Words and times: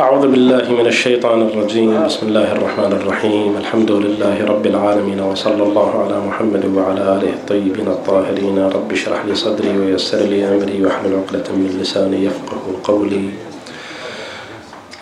أعوذ 0.00 0.26
بالله 0.26 0.64
من 0.72 0.86
الشيطان 0.86 1.42
الرجيم. 1.42 2.04
بسم 2.06 2.26
الله 2.28 2.52
الرحمن 2.52 2.92
الرحيم. 2.92 3.56
الحمد 3.56 3.90
لله 3.90 4.36
رب 4.44 4.66
العالمين 4.66 5.20
وصلى 5.20 5.62
الله 5.62 5.90
على 6.02 6.16
محمد 6.28 6.64
وعلى 6.76 7.00
آله 7.00 7.30
الطيبين 7.38 7.88
الطاهرين. 7.88 8.58
رب 8.58 8.92
اشرح 8.92 9.24
لي 9.24 9.34
صدري 9.34 9.78
ويسر 9.78 10.18
لي 10.18 10.44
أمري 10.44 10.84
واحلل 10.84 11.14
عقدة 11.14 11.46
من 11.52 11.78
لساني 11.80 12.24
يفقه 12.24 12.62
قولي. 12.84 13.30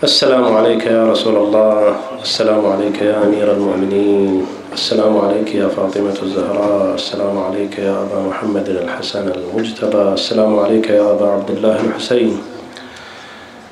السلام 0.04 0.56
عليك 0.56 0.86
يا 0.86 1.02
رسول 1.12 1.36
الله. 1.36 1.96
السلام 2.22 2.62
عليك 2.66 3.02
يا 3.02 3.24
أمير 3.24 3.52
المؤمنين. 3.52 4.61
السلام 4.72 5.18
عليك 5.18 5.54
يا 5.54 5.68
فاطمة 5.68 6.14
الزهراء 6.22 6.94
السلام 6.94 7.38
عليك 7.38 7.78
يا 7.78 7.92
أبا 8.02 8.28
محمد 8.28 8.68
الحسن 8.68 9.28
المجتبى 9.28 10.02
السلام 10.02 10.58
عليك 10.58 10.90
يا 10.90 11.10
أبا 11.12 11.26
عبد 11.28 11.50
الله 11.50 11.80
الحسين. 11.80 12.38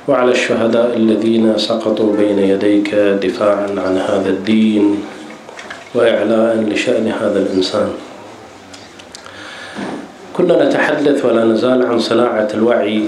وعلى 0.08 0.30
الشهداء 0.30 0.96
الذين 0.96 1.58
سقطوا 1.58 2.16
بين 2.16 2.38
يديك 2.38 2.94
دفاعا 2.94 3.66
عن 3.76 3.98
هذا 3.98 4.28
الدين 4.28 5.02
وإعلاء 5.94 6.56
لشأن 6.68 7.08
هذا 7.08 7.38
الإنسان. 7.38 7.88
كنا 10.36 10.68
نتحدث 10.68 11.24
ولا 11.24 11.44
نزال 11.44 11.86
عن 11.86 11.98
صناعة 11.98 12.48
الوعي 12.54 13.04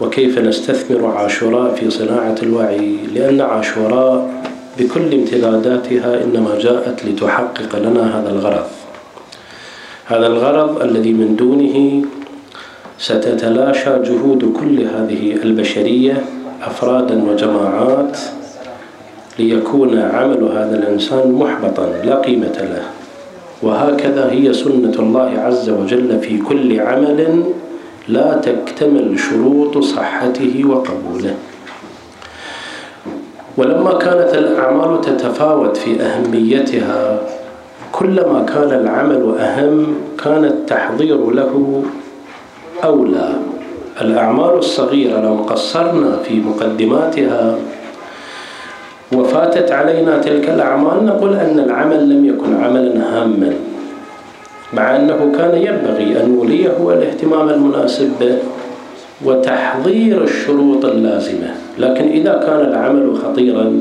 وكيف 0.00 0.38
نستثمر 0.38 1.06
عاشوراء 1.06 1.74
في 1.74 1.90
صناعة 1.90 2.36
الوعي 2.42 2.96
لأن 3.14 3.40
عاشوراء 3.40 4.41
بكل 4.78 5.14
امتداداتها 5.14 6.24
إنما 6.24 6.58
جاءت 6.58 7.04
لتحقق 7.04 7.78
لنا 7.78 8.20
هذا 8.20 8.30
الغرض. 8.30 8.66
هذا 10.06 10.26
الغرض 10.26 10.82
الذي 10.82 11.12
من 11.12 11.36
دونه 11.36 12.04
ستتلاشى 12.98 13.90
جهود 13.90 14.52
كل 14.60 14.80
هذه 14.80 15.32
البشرية 15.42 16.24
أفرادا 16.62 17.30
وجماعات 17.30 18.18
ليكون 19.38 19.98
عمل 19.98 20.42
هذا 20.56 20.76
الإنسان 20.78 21.32
محبطا 21.32 21.86
لا 22.04 22.14
قيمة 22.20 22.58
له. 22.58 22.82
وهكذا 23.62 24.30
هي 24.30 24.52
سنة 24.52 24.94
الله 24.98 25.30
عز 25.38 25.70
وجل 25.70 26.20
في 26.20 26.38
كل 26.38 26.80
عمل 26.80 27.44
لا 28.08 28.34
تكتمل 28.34 29.18
شروط 29.18 29.78
صحته 29.78 30.64
وقبوله. 30.66 31.34
ولما 33.56 33.92
كانت 33.98 34.34
الأعمال 34.34 35.00
تتفاوت 35.00 35.76
في 35.76 36.00
أهميتها 36.02 37.18
كلما 37.92 38.46
كان 38.48 38.80
العمل 38.80 39.34
أهم 39.38 39.86
كان 40.24 40.44
التحضير 40.44 41.30
له 41.30 41.82
أولى. 42.84 43.28
الأعمال 44.00 44.58
الصغيرة 44.58 45.20
لو 45.20 45.34
قصرنا 45.34 46.16
في 46.24 46.40
مقدماتها 46.40 47.56
وفاتت 49.12 49.72
علينا 49.72 50.18
تلك 50.18 50.48
الأعمال 50.50 51.04
نقول 51.04 51.34
أن 51.34 51.58
العمل 51.58 52.08
لم 52.10 52.24
يكن 52.24 52.62
عملا 52.64 52.92
هاما 52.96 53.52
مع 54.72 54.96
أنه 54.96 55.32
كان 55.38 55.54
ينبغي 55.54 56.22
أن 56.22 56.34
نوليه 56.34 56.92
الاهتمام 56.92 57.48
المناسب. 57.48 58.10
به 58.20 58.38
وتحضير 59.24 60.24
الشروط 60.24 60.84
اللازمة. 60.84 61.54
لكن 61.78 62.08
إذا 62.08 62.32
كان 62.46 62.60
العمل 62.60 63.16
خطيرا 63.16 63.72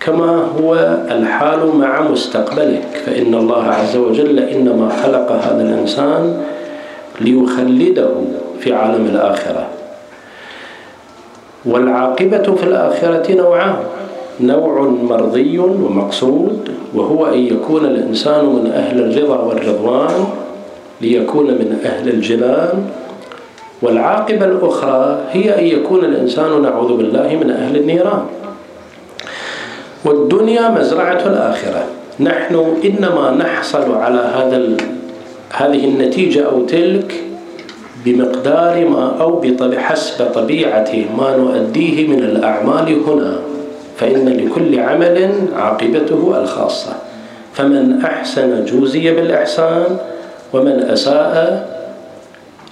كما 0.00 0.48
هو 0.60 0.74
الحال 1.10 1.76
مع 1.76 2.00
مستقبلك 2.00 3.02
فإن 3.06 3.34
الله 3.34 3.64
عز 3.64 3.96
وجل 3.96 4.38
إنما 4.38 4.88
خلق 5.02 5.32
هذا 5.32 5.62
الإنسان 5.62 6.42
ليخلده 7.20 8.10
في 8.60 8.72
عالم 8.72 9.06
الآخرة. 9.06 9.66
والعاقبة 11.64 12.54
في 12.56 12.64
الآخرة 12.64 13.34
نوعان. 13.34 13.76
نوع 14.40 14.88
مرضي 15.02 15.58
ومقصود 15.58 16.70
وهو 16.94 17.26
أن 17.26 17.38
يكون 17.38 17.84
الإنسان 17.84 18.44
من 18.44 18.72
أهل 18.74 19.00
الرضا 19.00 19.38
والرضوان 19.38 20.24
ليكون 21.00 21.46
من 21.46 21.78
أهل 21.84 22.08
الجنان 22.08 22.84
والعاقبة 23.82 24.44
الأخرى 24.44 25.18
هي 25.30 25.58
أن 25.58 25.64
يكون 25.64 26.04
الإنسان 26.04 26.62
نعوذ 26.62 26.96
بالله 26.96 27.38
من 27.42 27.50
أهل 27.50 27.76
النيران. 27.76 28.22
والدنيا 30.04 30.68
مزرعة 30.68 31.26
الآخرة. 31.26 31.84
نحن 32.20 32.76
إنما 32.84 33.30
نحصل 33.30 33.94
على 33.94 34.20
هذا 34.36 34.76
هذه 35.52 35.84
النتيجة 35.84 36.46
أو 36.46 36.64
تلك 36.64 37.14
بمقدار 38.04 38.88
ما 38.88 39.16
أو 39.20 39.40
بحسب 39.40 40.24
طبيعة 40.24 40.92
ما 41.18 41.36
نؤديه 41.36 42.08
من 42.08 42.18
الأعمال 42.18 42.96
هنا. 43.06 43.36
فإن 43.96 44.28
لكل 44.28 44.80
عمل 44.80 45.30
عاقبته 45.56 46.40
الخاصة. 46.42 46.92
فمن 47.54 48.00
أحسن 48.04 48.64
جوزي 48.64 49.14
بالإحسان 49.14 49.96
ومن 50.52 50.82
أساء 50.82 51.79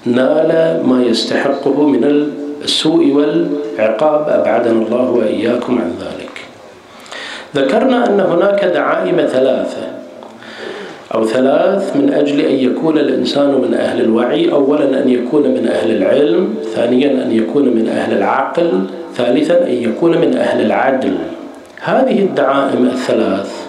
نال 0.07 0.81
ما 0.87 1.03
يستحقه 1.03 1.87
من 1.87 2.31
السوء 2.65 3.13
والعقاب 3.13 4.29
أبعدنا 4.29 4.87
الله 4.87 5.11
وإياكم 5.11 5.79
عن 5.79 5.93
ذلك. 6.01 6.31
ذكرنا 7.57 8.07
أن 8.07 8.21
هناك 8.21 8.65
دعائم 8.65 9.17
ثلاثة 9.17 9.83
أو 11.15 11.25
ثلاث 11.25 11.97
من 11.97 12.13
أجل 12.13 12.41
أن 12.41 12.55
يكون 12.55 12.99
الإنسان 12.99 13.51
من 13.51 13.75
أهل 13.75 14.01
الوعي. 14.01 14.53
أولا 14.53 15.03
أن 15.03 15.09
يكون 15.09 15.43
من 15.43 15.69
أهل 15.69 15.97
العلم 15.97 16.55
ثانيا 16.75 17.11
أن 17.11 17.33
يكون 17.33 17.65
من 17.65 17.89
أهل 17.89 18.17
العقل 18.19 18.85
ثالثا 19.17 19.67
أن 19.67 19.73
يكون 19.73 20.19
من 20.19 20.37
أهل 20.37 20.67
العدل. 20.67 21.15
هذه 21.81 22.19
الدعائم 22.19 22.87
الثلاث 22.87 23.68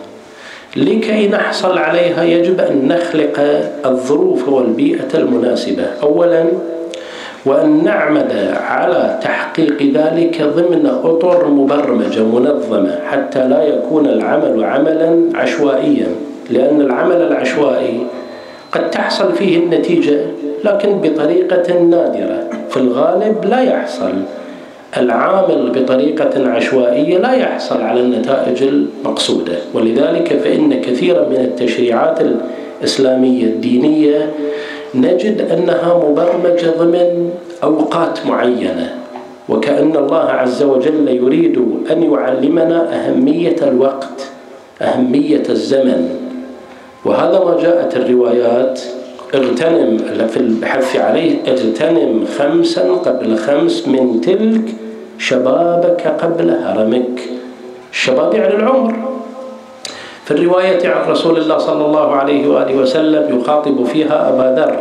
لكي 0.76 1.28
نحصل 1.28 1.78
عليها 1.78 2.24
يجب 2.24 2.60
أن 2.60 2.88
نخلق 2.88 3.40
الظروف 3.86 4.50
والبيئة 4.50 5.08
المناسبة. 5.16 5.86
أولا 6.04 6.46
وأن 7.46 7.84
نعمل 7.84 8.54
على 8.70 9.20
تحقيق 9.22 9.82
ذلك 9.94 10.42
ضمن 10.42 10.86
أطر 11.04 11.48
مبرمجة 11.48 12.24
منظمة 12.24 13.00
حتى 13.08 13.48
لا 13.48 13.64
يكون 13.64 14.06
العمل 14.06 14.64
عملا 14.64 15.30
عشوائيا 15.36 16.08
لأن 16.50 16.82
العمل 16.82 17.22
العشوائي 17.22 18.08
قد 18.72 18.92
تحصل 18.92 19.34
فيه 19.34 19.58
النتيجة 19.58 20.20
لكن 20.64 21.02
بطريقة 21.02 21.80
نادرة. 21.80 22.44
في 22.70 22.78
الغالب 22.78 23.46
لا 23.46 23.62
يحصل. 23.62 24.14
العامل 24.98 25.72
بطريقة 25.76 26.50
عشوائية 26.50 27.18
لا 27.18 27.34
يحصل 27.34 27.82
على 27.82 28.00
النتائج 28.00 28.64
المقصودة. 28.64 29.54
ولذلك 29.74 30.34
فإن 30.44 30.82
كثيرا 30.82 31.30
من 31.30 31.36
التشريعات 31.36 32.20
الإسلامية 32.82 33.44
الدينية 33.44 34.32
نجد 34.96 35.52
أنها 35.52 36.02
مبرمجة 36.10 36.70
ضمن 36.80 37.30
أوقات 37.64 38.26
معينة 38.26 38.96
وكأن 39.50 39.96
الله 39.96 40.24
عز 40.24 40.64
وجل 40.64 41.08
يريد 41.08 41.58
أن 41.92 42.04
يعلمنا 42.14 42.96
أهمية 42.96 43.56
الوقت 43.62 44.28
أهمية 44.82 45.44
الزمن. 45.50 46.10
وهذا 47.06 47.40
ما 47.46 47.58
جاءت 47.62 47.98
الروايات 47.98 48.82
اغتنم 49.34 49.98
في 50.28 50.38
الحث 50.38 50.96
عليه 50.96 51.32
اغتنم 51.48 52.26
خمسا 52.38 52.92
قبل 53.06 53.38
خمس 53.38 53.88
من 53.88 54.22
تلك 54.22 54.76
شبابك 55.18 56.02
قبل 56.22 56.50
هرمك. 56.50 57.20
الشباب 57.92 58.34
يعني 58.34 58.56
العمر. 58.56 58.94
في 60.26 60.32
الرواية 60.32 60.90
عن 60.90 61.12
رسول 61.12 61.38
الله 61.38 61.58
صلى 61.58 61.86
الله 61.86 62.16
عليه 62.16 62.48
وآله 62.48 62.76
وسلم 62.76 63.40
يخاطب 63.40 63.84
فيها 63.84 64.30
أبا 64.30 64.62
ذر. 64.62 64.76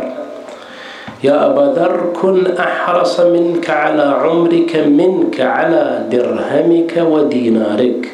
يا 1.23 1.45
أبا 1.45 1.73
ذر 1.75 2.13
كن 2.21 2.47
أحرص 2.47 3.19
منك 3.19 3.69
على 3.69 4.01
عمرك 4.01 4.75
منك 4.87 5.41
على 5.41 6.03
درهمك 6.11 7.03
ودينارك. 7.11 8.11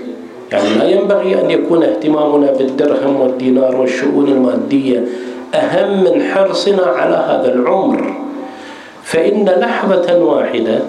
يعني 0.52 0.70
لا 0.80 0.90
ينبغي 0.90 1.42
أن 1.42 1.52
يكون 1.52 1.84
اهتمامنا 1.84 2.52
بالدرهم 2.52 3.22
والدينار 3.22 3.76
والشؤون 3.76 4.28
المادية 4.28 5.04
أهم 5.54 6.04
من 6.04 6.24
حرصنا 6.24 6.86
على 6.86 7.16
هذا 7.16 7.54
العمر. 7.54 8.14
فإن 9.04 9.46
لحظة 9.46 10.18
واحدة 10.24 10.80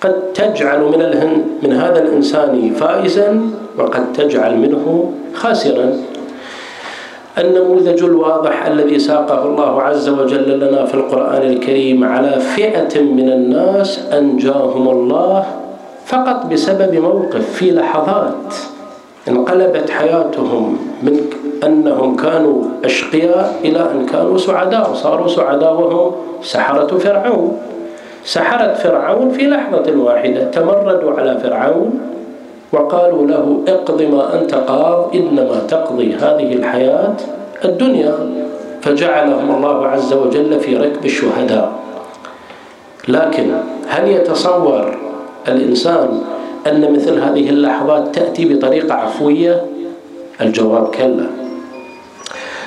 قد 0.00 0.32
تجعل 0.34 0.80
من 0.80 1.00
من 1.62 1.72
هذا 1.72 2.02
الإنسان 2.02 2.74
فائزا 2.74 3.50
وقد 3.78 4.12
تجعل 4.12 4.58
منه 4.58 5.12
خاسرا. 5.34 5.92
النموذج 7.38 8.02
الواضح 8.02 8.66
الذي 8.66 8.98
ساقه 8.98 9.42
الله 9.46 9.82
عز 9.82 10.08
وجل 10.08 10.60
لنا 10.60 10.84
في 10.84 10.94
القرآن 10.94 11.42
الكريم 11.42 12.04
على 12.04 12.40
فئة 12.40 13.02
من 13.02 13.32
الناس 13.32 14.00
أنجاهم 14.12 14.88
الله 14.88 15.46
فقط 16.06 16.46
بسبب 16.46 16.94
موقف 16.94 17.50
في 17.52 17.70
لحظات. 17.70 18.73
انقلبت 19.28 19.90
حياتهم 19.90 20.78
من 21.02 21.20
أنهم 21.64 22.16
كانوا 22.16 22.64
أشقياء 22.84 23.60
إلى 23.64 23.80
أن 23.80 24.06
كانوا 24.06 24.38
سعداء 24.38 24.90
وصاروا 24.90 25.28
سعداء 25.28 25.72
وهم 25.74 26.12
سحرة 26.42 26.98
فرعون. 26.98 27.58
سحرة 28.24 28.74
فرعون 28.74 29.30
في 29.30 29.46
لحظة 29.46 29.96
واحدة 29.96 30.44
تمردوا 30.44 31.12
على 31.12 31.38
فرعون 31.38 32.00
وقالوا 32.72 33.26
له 33.26 33.58
اقض 33.68 34.02
ما 34.02 34.40
أنت 34.40 34.54
قاض 34.54 35.10
إنما 35.14 35.62
تقضي 35.68 36.14
هذه 36.14 36.52
الحياة 36.52 37.14
الدنيا. 37.64 38.14
فجعلهم 38.82 39.54
الله 39.56 39.86
عز 39.86 40.12
وجل 40.12 40.60
في 40.60 40.76
ركب 40.76 41.04
الشهداء. 41.04 41.72
لكن 43.08 43.52
هل 43.88 44.08
يتصور 44.08 44.96
الإنسان 45.48 46.20
أن 46.66 46.92
مثل 46.92 47.18
هذه 47.18 47.50
اللحظات 47.50 48.14
تأتي 48.14 48.54
بطريقة 48.54 48.94
عفوية؟ 48.94 49.64
الجواب 50.40 50.86
كلا. 50.94 51.26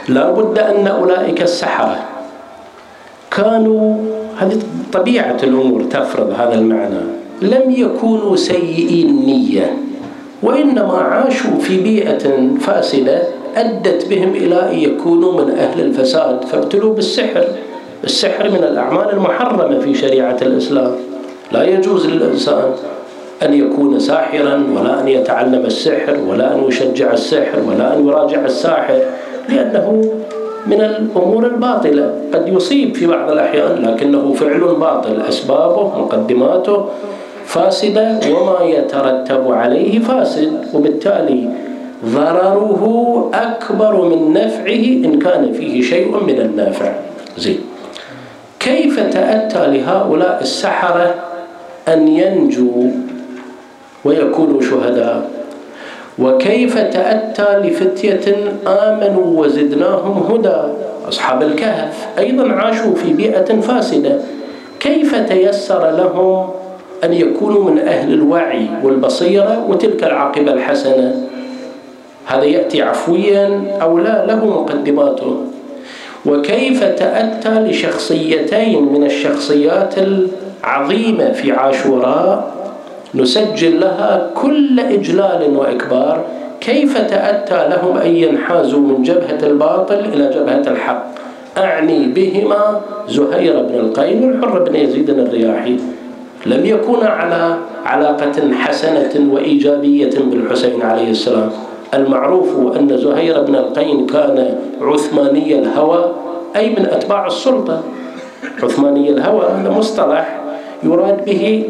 لا 0.10 0.32
بد 0.32 0.60
أن 0.60 0.88
أولئك 0.88 1.42
السحرة 1.42 1.98
كانوا 3.32 3.98
هذه 4.38 4.60
طبيعة 4.94 5.38
الأمور 5.44 5.84
تفرض 5.84 6.30
هذا 6.30 6.54
المعنى. 6.54 7.02
لم 7.42 7.72
يكونوا 7.72 8.36
سيئي 8.36 9.04
النية 9.04 9.78
وإنما 10.44 10.98
عاشوا 10.98 11.60
في 11.60 11.82
بيئة 11.82 12.50
فاسدة 12.60 13.22
أدت 13.56 14.08
بهم 14.10 14.30
إلى 14.30 14.72
أن 14.72 14.80
يكونوا 14.80 15.42
من 15.42 15.52
أهل 15.52 15.82
الفساد. 15.82 16.46
فابتلوا 16.46 16.94
بالسحر 16.94 17.46
السحر 18.04 18.50
من 18.50 18.64
الأعمال 18.64 19.10
المحرمة 19.14 19.80
في 19.80 19.96
شريعة 19.96 20.38
الإسلام. 20.42 20.92
لا 21.52 21.64
يجوز 21.64 22.08
للإنسان 22.08 22.72
أن 23.44 23.54
يكون 23.54 24.00
ساحرا 24.00 24.64
ولا 24.76 25.02
أن 25.02 25.08
يتعلم 25.08 25.66
السحر 25.66 26.18
ولا 26.28 26.56
أن 26.56 26.64
يشجع 26.68 27.14
السحر 27.14 27.60
ولا 27.68 27.94
أن 27.94 28.08
يراجع 28.08 28.46
الساحر 28.46 29.00
لأنه 29.50 30.12
من 30.68 30.82
الأمور 30.82 31.46
الباطلة. 31.46 32.12
قد 32.34 32.48
يصيب 32.48 32.96
في 32.96 33.08
بعض 33.08 33.32
الأحيان 33.32 33.86
لكنه 33.86 34.34
فعل 34.34 34.60
باطل. 34.60 35.22
أسبابه 35.30 35.84
مقدماته 36.00 36.86
فاسدة 37.46 38.20
وما 38.30 38.66
يترتب 38.66 39.52
عليه 39.52 40.00
فاسد. 40.00 40.52
وبالتالي 40.74 41.50
ضرره 42.06 42.84
أكبر 43.34 44.06
من 44.06 44.34
نفعه 44.34 44.86
إن 45.06 45.20
كان 45.20 45.54
فيه 45.54 45.82
شيء 45.82 46.24
من 46.24 46.40
النافع. 46.42 46.92
زين. 47.38 47.60
كيف 48.60 49.00
تأتى 49.00 49.68
لهؤلاء 49.68 50.38
السحرة 50.42 51.16
أن 51.88 52.08
ينجوا 52.08 52.84
ويكونوا 54.08 54.62
شهداء. 54.62 55.30
وكيف 56.20 56.78
تأتى 56.78 57.60
لفتية 57.64 58.36
آمنوا 58.68 59.40
وزدناهم 59.42 60.24
هدى؟ 60.32 60.74
أصحاب 61.10 61.42
الكهف 61.42 62.08
أيضا 62.18 62.52
عاشوا 62.52 62.96
في 62.96 63.14
بيئة 63.14 63.62
فاسدة. 63.62 64.20
كيف 64.80 65.16
تيسر 65.16 65.92
لهم 65.92 66.50
أن 67.04 67.14
يكونوا 67.14 67.70
من 67.72 67.80
أهل 67.80 68.14
الوعي 68.14 68.68
والبصيرة 68.84 69.66
وتلك 69.70 70.04
العاقبة 70.04 70.54
الحسنة؟ 70.54 71.16
هذا 72.26 72.44
يأتي 72.44 72.82
عفويا 72.82 73.62
أو 73.82 73.98
لا 73.98 74.26
له 74.26 74.46
مقدماته 74.46 75.38
وكيف 76.26 76.84
تأتى 76.84 77.50
لشخصيتين 77.50 78.94
من 78.94 79.04
الشخصيات 79.04 79.96
العظيمة 79.98 81.32
في 81.32 81.52
عاشوراء؟ 81.52 82.57
نسجل 83.18 83.80
لها 83.80 84.30
كل 84.36 84.80
إجلال 84.80 85.58
وإكبار 85.58 86.26
كيف 86.62 86.98
تأتى 86.98 87.70
لهم 87.70 87.98
أن 87.98 88.16
ينحازوا 88.16 88.80
من 88.80 89.04
جبهة 89.04 89.40
الباطل 89.44 90.00
إلى 90.00 90.30
جبهة 90.36 90.72
الحق؟ 90.72 91.06
أعني 91.58 92.08
بهما 92.08 92.82
زهير 93.10 93.62
بن 93.62 93.76
القيم 93.76 94.24
والحر 94.24 94.64
بن 94.64 94.76
يزيد 94.76 95.10
الرياحي. 95.10 95.78
لم 96.46 96.66
يكون 96.66 97.06
على 97.06 97.58
علاقة 97.86 98.54
حسنة 98.54 99.34
وإيجابية 99.34 100.16
بالحسين 100.32 100.82
عليه 100.82 101.12
السلام. 101.12 101.50
المعروف 101.94 102.78
أن 102.78 102.98
زهير 102.98 103.42
بن 103.42 103.56
القين 103.56 104.06
كان 104.06 104.56
عثماني 104.82 105.60
الهوى 105.60 106.12
أي 106.56 106.70
من 106.70 106.86
أتباع 106.86 107.28
السلطة. 107.28 107.82
عثماني 108.64 109.10
الهوى 109.10 109.46
هذا 109.46 109.70
مصطلح 109.70 110.42
يراد 110.84 111.26
به 111.26 111.64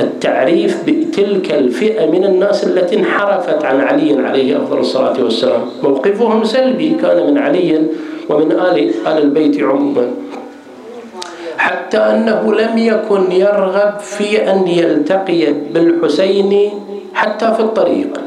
التعريف 0.00 0.84
بتلك 0.86 1.52
الفئة 1.52 2.06
من 2.06 2.24
الناس 2.24 2.64
التي 2.64 2.96
انحرفت 2.96 3.64
عن 3.64 3.80
علي 3.80 4.26
عليه 4.26 4.56
أفضل 4.56 4.78
الصلاة 4.78 5.22
والسلام. 5.22 5.60
موقفهم 5.82 6.44
سلبي 6.44 6.96
كان 7.02 7.30
من 7.30 7.38
علي 7.38 7.82
ومن 8.28 8.52
آل, 8.52 8.78
آل 9.06 9.18
البيت 9.22 9.62
عموما. 9.62 10.10
حتى 11.58 11.98
أنه 11.98 12.54
لم 12.54 12.78
يكن 12.78 13.32
يرغب 13.32 13.98
في 13.98 14.50
أن 14.50 14.68
يلتقي 14.68 15.52
بالحسين 15.52 16.70
حتى 17.14 17.54
في 17.54 17.60
الطريق. 17.60 18.20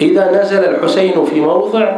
إذا 0.00 0.42
نزل 0.42 0.64
الحسين 0.64 1.24
في 1.24 1.40
موضع 1.40 1.96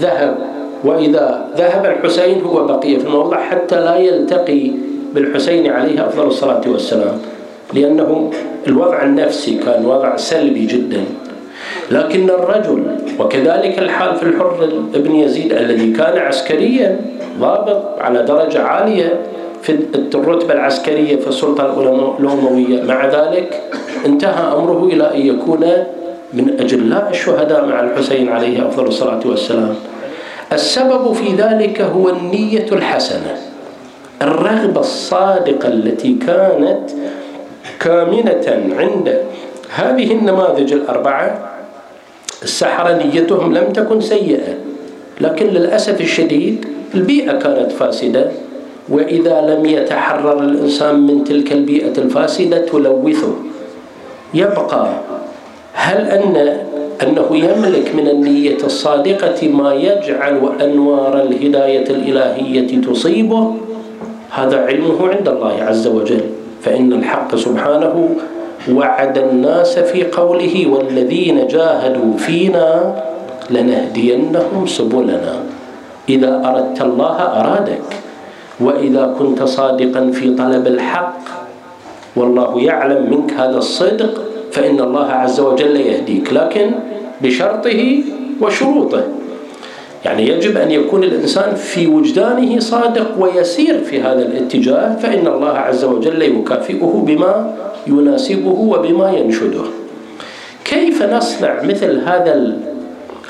ذهب. 0.00 0.38
وإذا 0.84 1.48
ذهب 1.56 1.86
الحسين 1.86 2.40
هو 2.42 2.66
بقي 2.66 2.96
في 2.98 3.06
الموضع 3.06 3.40
حتى 3.40 3.76
لا 3.76 3.96
يلتقي 3.96 4.70
بالحسين 5.14 5.72
عليه 5.72 6.06
أفضل 6.06 6.26
الصلاة 6.26 6.62
والسلام. 6.66 7.18
لأنه 7.74 8.30
الوضع 8.66 9.02
النفسي 9.02 9.58
كان 9.58 9.86
وضع 9.86 10.16
سلبي 10.16 10.66
جدا. 10.66 11.04
لكن 11.90 12.30
الرجل 12.30 12.82
وكذلك 13.18 13.78
الحال 13.78 14.16
في 14.16 14.22
الحر 14.22 14.68
ابن 14.94 15.14
يزيد 15.14 15.52
الذي 15.52 15.92
كان 15.92 16.18
عسكريا 16.18 17.00
ضابط 17.40 17.98
على 18.00 18.22
درجة 18.22 18.62
عالية 18.62 19.20
في 19.62 19.78
الرتبة 20.14 20.54
العسكرية 20.54 21.16
في 21.16 21.28
السلطة 21.28 21.64
الأموية. 22.20 22.82
مع 22.82 23.06
ذلك 23.06 23.62
انتهى 24.06 24.52
أمره 24.52 24.84
إلى 24.92 25.14
أن 25.14 25.26
يكون 25.26 25.64
من 26.32 26.56
أجلاء 26.60 27.08
الشهداء 27.10 27.66
مع 27.66 27.80
الحسين 27.80 28.28
عليه 28.28 28.68
أفضل 28.68 28.86
الصلاة 28.86 29.20
والسلام. 29.24 29.74
السبب 30.52 31.12
في 31.12 31.34
ذلك 31.34 31.80
هو 31.80 32.08
النية 32.08 32.66
الحسنة. 32.72 33.36
الرغبة 34.22 34.80
الصادقة 34.80 35.68
التي 35.68 36.14
كانت 36.26 36.90
كامنة 37.80 38.74
عند 38.78 39.18
هذه 39.74 40.12
النماذج 40.12 40.72
الأربعة 40.72 41.48
السحرة 42.42 43.02
نيتهم 43.02 43.54
لم 43.54 43.72
تكن 43.72 44.00
سيئة 44.00 44.54
لكن 45.20 45.46
للأسف 45.46 46.00
الشديد 46.00 46.66
البيئة 46.94 47.32
كانت 47.32 47.72
فاسدة 47.72 48.30
وإذا 48.88 49.40
لم 49.40 49.66
يتحرر 49.66 50.42
الإنسان 50.42 51.06
من 51.06 51.24
تلك 51.24 51.52
البيئة 51.52 51.98
الفاسدة 51.98 52.58
تلوثه. 52.58 53.34
يبقى 54.34 54.88
هل 55.72 56.00
أن 56.06 56.56
أنه 57.02 57.28
يملك 57.32 57.94
من 57.94 58.08
النية 58.08 58.56
الصادقة 58.64 59.48
ما 59.48 59.74
يجعل 59.74 60.40
أنوار 60.60 61.22
الهداية 61.22 61.90
الإلهية 61.90 62.80
تصيبه؟ 62.80 63.54
هذا 64.30 64.66
علمه 64.66 65.08
عند 65.08 65.28
الله 65.28 65.62
عز 65.62 65.86
وجل. 65.86 66.37
فإن 66.62 66.92
الحق 66.92 67.34
سبحانه 67.36 68.16
وعد 68.72 69.18
الناس 69.18 69.78
في 69.78 70.04
قوله 70.04 70.66
والذين 70.66 71.46
جاهدوا 71.46 72.16
فينا 72.18 72.94
لنهدينهم 73.50 74.66
سبلنا. 74.66 75.34
إذا 76.08 76.32
أردت 76.44 76.80
الله 76.82 77.16
أرادك 77.40 77.88
وإذا 78.60 79.14
كنت 79.18 79.42
صادقا 79.42 80.10
في 80.10 80.34
طلب 80.34 80.66
الحق 80.66 81.20
والله 82.16 82.60
يعلم 82.60 83.10
منك 83.10 83.32
هذا 83.32 83.58
الصدق 83.58 84.12
فإن 84.52 84.80
الله 84.80 85.06
عز 85.06 85.40
وجل 85.40 85.76
يهديك 85.76 86.32
لكن 86.32 86.70
بشرطه 87.22 88.02
وشروطه. 88.40 89.17
يعني 90.04 90.28
يجب 90.28 90.56
أن 90.56 90.70
يكون 90.70 91.04
الإنسان 91.04 91.54
في 91.54 91.86
وجدانه 91.86 92.60
صادق 92.60 93.22
ويسير 93.22 93.78
في 93.78 94.00
هذا 94.02 94.22
الاتجاه 94.22 94.96
فإن 94.96 95.26
الله 95.26 95.52
عز 95.52 95.84
وجل 95.84 96.22
يكافئه 96.22 97.04
بما 97.06 97.54
يناسبه 97.86 98.50
وبما 98.50 99.10
ينشده. 99.10 99.64
كيف 100.64 101.02
نصنع 101.02 101.62
مثل 101.62 102.00
هذا 102.00 102.56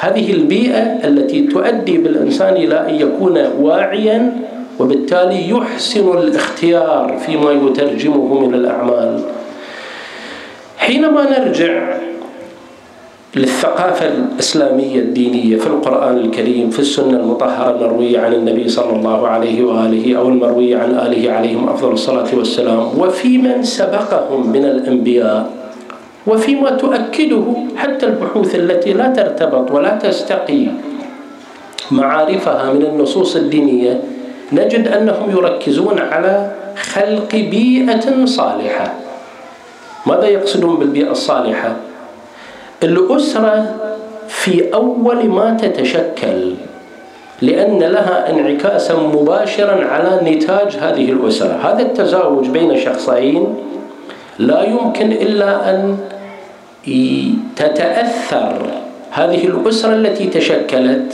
هذه 0.00 0.32
البيئة 0.32 0.82
التي 1.08 1.40
تؤدي 1.40 1.98
بالإنسان 1.98 2.56
إلى 2.56 2.88
أن 2.88 2.94
يكون 2.94 3.38
واعيا 3.60 4.32
وبالتالي 4.78 5.50
يحسن 5.50 6.18
الاختيار 6.18 7.18
فيما 7.26 7.52
يترجمه 7.52 8.40
من 8.40 8.54
الأعمال؟ 8.54 9.20
حينما 10.78 11.38
نرجع 11.38 11.98
للثقافة 13.36 14.08
الإسلامية 14.08 14.98
الدينية 15.00 15.56
في 15.56 15.66
القرآن 15.66 16.16
الكريم 16.18 16.70
في 16.70 16.78
السنة 16.78 17.16
المطهرة 17.16 17.70
المروية 17.70 18.20
عن 18.20 18.32
النبي 18.32 18.68
صلى 18.68 18.96
الله 18.96 19.28
عليه 19.28 19.62
وآله 19.64 20.16
أو 20.18 20.28
المروية 20.28 20.76
عن 20.78 20.90
آله 20.90 21.32
عليهم 21.32 21.68
أفضل 21.68 21.92
الصلاة 21.92 22.26
والسلام 22.34 22.98
وفي 22.98 23.38
من 23.38 23.62
سبقهم 23.62 24.52
من 24.52 24.64
الأنبياء 24.64 25.50
وفيما 26.26 26.70
تؤكده 26.70 27.44
حتى 27.76 28.06
البحوث 28.06 28.54
التي 28.54 28.92
لا 28.92 29.08
ترتبط 29.08 29.70
ولا 29.70 29.98
تستقي 29.98 30.66
معارفها 31.90 32.72
من 32.72 32.82
النصوص 32.82 33.36
الدينية 33.36 34.00
نجد 34.52 34.88
أنهم 34.88 35.30
يركزون 35.30 35.98
على 35.98 36.52
خلق 36.76 37.28
بيئة 37.32 38.24
صالحة. 38.24 38.94
ماذا 40.06 40.26
يقصدون 40.26 40.76
بالبيئة 40.76 41.10
الصالحة؟ 41.10 41.87
الأسرة 42.82 43.74
في 44.28 44.74
أول 44.74 45.28
ما 45.28 45.56
تتشكل 45.62 46.54
لأن 47.42 47.78
لها 47.78 48.30
انعكاسا 48.30 48.94
مباشرا 48.94 49.84
على 49.84 50.20
نتاج 50.30 50.76
هذه 50.76 51.12
الأسرة. 51.12 51.58
هذا 51.62 51.82
التزاوج 51.82 52.48
بين 52.48 52.80
شخصين 52.80 53.54
لا 54.38 54.62
يمكن 54.62 55.12
إلا 55.12 55.70
أن 55.70 55.96
تتأثر. 57.56 58.66
هذه 59.10 59.46
الأسرة 59.46 59.94
التي 59.94 60.26
تشكلت 60.26 61.12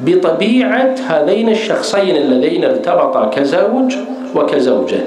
بطبيعة 0.00 0.94
هذين 1.08 1.48
الشخصين 1.48 2.16
اللذين 2.16 2.64
ارتبطا 2.64 3.24
كزوج 3.24 3.94
وكزوجة. 4.34 5.00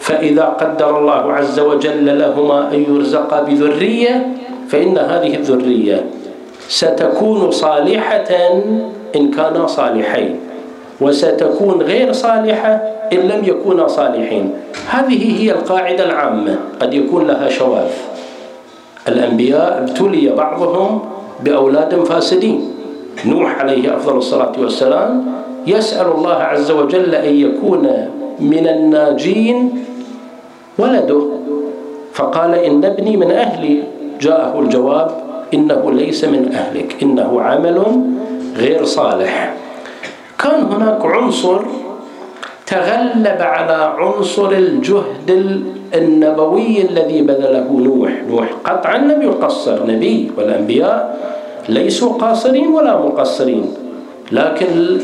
فإذا 0.00 0.44
قدر 0.44 0.98
الله 0.98 1.32
عز 1.32 1.60
وجل 1.60 2.18
لهما 2.18 2.74
أن 2.74 2.84
يرزقا 2.88 3.42
بذرية 3.42 4.26
فإن 4.68 4.98
هذه 4.98 5.36
الذرية 5.36 6.04
ستكون 6.68 7.50
صالحة 7.50 8.30
إن 9.16 9.30
كانا 9.30 9.66
صالحين 9.66 10.40
وستكون 11.00 11.82
غير 11.82 12.12
صالحة 12.12 12.70
إن 13.12 13.18
لم 13.18 13.44
يكونا 13.44 13.88
صالحين. 13.88 14.52
هذه 14.90 15.42
هي 15.42 15.50
القاعدة 15.50 16.04
العامة 16.04 16.58
قد 16.80 16.94
يكون 16.94 17.26
لها 17.26 17.48
شواذ. 17.48 17.90
الأنبياء 19.08 19.78
ابتلي 19.78 20.28
بعضهم 20.28 21.00
بأولاد 21.44 22.04
فاسدين. 22.04 22.70
نوح 23.26 23.58
عليه 23.60 23.96
أفضل 23.96 24.16
الصلاة 24.16 24.52
والسلام 24.58 25.24
يسأل 25.66 26.06
الله 26.06 26.34
عز 26.34 26.70
وجل 26.70 27.14
أن 27.14 27.34
يكون 27.34 28.08
من 28.40 28.68
الناجين 28.68 29.84
ولده. 30.78 31.22
فقال 32.12 32.54
إن 32.54 32.84
ابني 32.84 33.16
من 33.16 33.30
أهلي. 33.30 33.82
جاءه 34.24 34.60
الجواب 34.60 35.08
إنه 35.54 35.92
ليس 35.92 36.24
من 36.24 36.48
أهلك 36.52 36.96
إنه 37.02 37.40
عمل 37.40 37.78
غير 38.56 38.84
صالح. 38.84 39.54
كان 40.38 40.60
هناك 40.72 41.04
عنصر 41.04 41.60
تغلب 42.66 43.40
على 43.40 43.78
عنصر 44.00 44.50
الجهد 44.50 45.28
النبوي 45.94 46.82
الذي 46.82 47.22
بذله 47.22 47.68
نوح. 47.68 48.12
نوح 48.30 48.48
قطعا 48.64 48.98
لم 48.98 49.22
يقصر 49.22 49.86
نبي 49.86 50.32
والأنبياء 50.36 50.96
ليسوا 51.68 52.12
قاصرين 52.12 52.68
ولا 52.68 52.96
مقصرين 52.96 53.64
لكن 54.32 54.98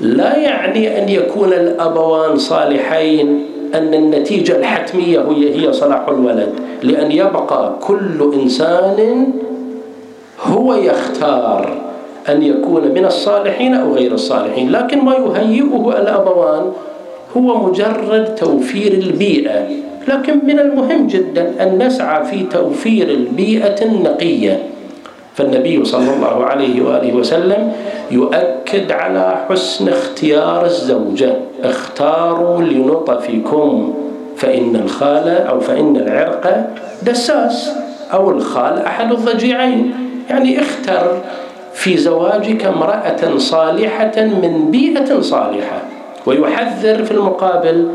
لا 0.00 0.36
يعني 0.36 1.02
أن 1.02 1.08
يكون 1.08 1.52
الأبوان 1.52 2.36
صالحين. 2.36 3.55
أن 3.74 3.94
النتيجة 3.94 4.56
الحتمية 4.56 5.20
هي 5.20 5.60
هي 5.60 5.72
صلاح 5.72 6.08
الولد. 6.08 6.52
لأن 6.82 7.12
يبقى 7.12 7.74
كل 7.80 8.32
إنسان 8.42 9.26
هو 10.42 10.74
يختار 10.74 11.82
أن 12.28 12.42
يكون 12.42 12.82
من 12.94 13.04
الصالحين 13.04 13.74
أو 13.74 13.94
غير 13.94 14.12
الصالحين. 14.12 14.70
لكن 14.72 15.04
ما 15.04 15.14
يهيئه 15.14 16.00
الأبوان 16.00 16.72
هو 17.36 17.66
مجرد 17.66 18.34
توفير 18.34 18.92
البيئة. 18.92 19.68
لكن 20.08 20.38
من 20.46 20.58
المهم 20.58 21.06
جدا 21.06 21.52
أن 21.60 21.86
نسعى 21.86 22.24
في 22.24 22.42
توفير 22.42 23.08
البيئة 23.08 23.84
النقية. 23.84 24.62
فالنبي 25.34 25.84
صلى 25.84 26.14
الله 26.16 26.44
عليه 26.44 26.82
وآله 26.82 27.14
وسلم 27.14 27.72
يؤكد 28.10 28.92
على 28.92 29.44
حسن 29.48 29.88
اختيار 29.88 30.64
الزوجة. 30.64 31.32
اختاروا 31.64 32.62
لنطفكم 32.62 33.94
فإن 34.36 34.76
الخال 34.76 35.28
أو 35.28 35.60
فإن 35.60 35.96
العرق 35.96 36.70
دساس 37.02 37.70
أو 38.12 38.30
الخال 38.30 38.78
أحد 38.78 39.12
الضجيعين. 39.12 39.94
يعني 40.30 40.60
اختر 40.60 41.18
في 41.74 41.96
زواجك 41.96 42.64
امرأة 42.64 43.38
صالحة 43.38 44.12
من 44.16 44.70
بيئة 44.70 45.20
صالحة 45.20 45.82
ويحذر 46.26 47.04
في 47.04 47.10
المقابل 47.10 47.88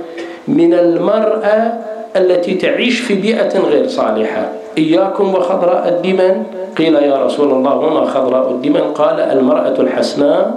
من 0.48 0.74
المرأة 0.74 1.74
التي 2.15 2.53
تعيش 2.53 3.00
في 3.00 3.15
بيئة 3.15 3.60
غير 3.60 3.88
صالحة. 3.88 4.50
إياكم 4.77 5.36
وخضراء 5.36 5.88
الدمن. 5.89 6.44
قيل 6.77 6.96
يا 6.96 7.25
رسول 7.25 7.51
الله 7.51 7.75
وما 7.75 8.06
خضراء 8.06 8.51
الدمن؟ 8.51 8.82
قال 8.82 9.20
المرأة 9.20 9.75
الحسناء 9.80 10.53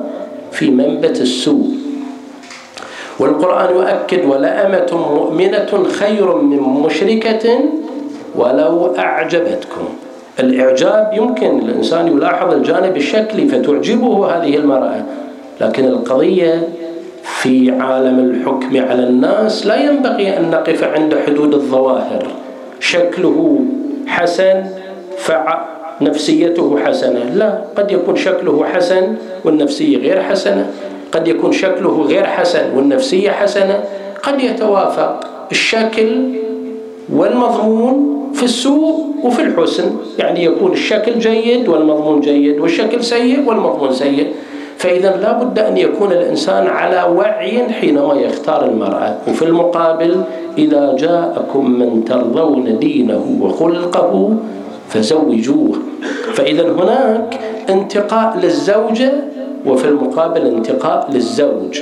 في 0.53 0.71
منبت 0.71 1.21
السوء. 1.21 1.84
والقرآن 3.25 3.75
يؤكد 3.75 4.25
ولأمة 4.25 4.87
مؤمنة 4.93 5.85
خير 5.89 6.37
من 6.37 6.61
مشركة 6.61 7.59
ولو 8.37 8.95
أعجبتكم. 8.99 9.85
الإعجاب 10.41 11.11
يمكن 11.15 11.59
الإنسان 11.59 12.07
يلاحظ 12.09 12.53
الجانب 12.53 12.97
الشكلي 12.97 13.49
فتعجبه 13.49 14.27
هذه 14.27 14.57
المرأة 14.57 15.05
لكن 15.61 15.85
القضية 15.85 16.69
في 17.23 17.71
عالم 17.71 18.19
الحكم 18.19 18.91
على 18.91 19.03
الناس 19.03 19.67
لا 19.67 19.77
ينبغي 19.77 20.39
أن 20.39 20.51
نقف 20.51 20.85
عند 20.85 21.15
حدود 21.27 21.55
الظواهر. 21.55 22.27
شكله 22.81 23.61
حسن 24.07 24.65
فنفسيته 26.01 26.79
حسنة. 26.85 27.25
لا 27.35 27.59
قد 27.77 27.91
يكون 27.91 28.17
شكله 28.17 28.65
حسن 28.65 29.15
والنفسية 29.45 29.97
غير 29.99 30.23
حسنة. 30.23 30.67
قد 31.13 31.29
يكون 31.29 31.53
شكله 31.53 32.03
غير 32.03 32.25
حسن 32.25 32.77
والنفسية 32.77 33.31
حسنة. 33.31 33.85
قد 34.23 34.41
يتوافق 34.41 35.21
الشكل 35.51 36.11
والمضمون 37.13 38.15
في 38.35 38.43
السوء 38.43 39.05
وفي 39.23 39.43
الحسن. 39.43 39.91
يعني 40.19 40.45
يكون 40.45 40.73
الشكل 40.73 41.19
جيد 41.19 41.69
والمضمون 41.69 42.21
جيد 42.21 42.61
والشكل 42.61 43.05
سيء 43.05 43.49
والمضمون 43.49 43.93
سيء. 43.93 44.27
فإذا 44.79 45.17
لا 45.17 45.33
بد 45.33 45.59
أن 45.59 45.77
يكون 45.77 46.13
الإنسان 46.13 46.67
على 46.67 47.03
وعي 47.17 47.63
حينما 47.73 48.15
يختار 48.15 48.65
المرأة. 48.65 49.17
وفي 49.29 49.43
المقابل 49.45 50.23
إذا 50.59 50.97
جاءكم 50.99 51.71
من 51.71 52.05
ترضون 52.05 52.79
دينه 52.79 53.39
وخلقه 53.41 54.37
فزوجوه. 54.89 55.79
فإذا 56.35 56.63
هناك 56.63 57.41
انتقاء 57.71 58.39
للزوجة 58.43 59.13
وفي 59.67 59.89
المقابل 59.89 60.47
انتقاء 60.47 61.11
للزوج. 61.13 61.81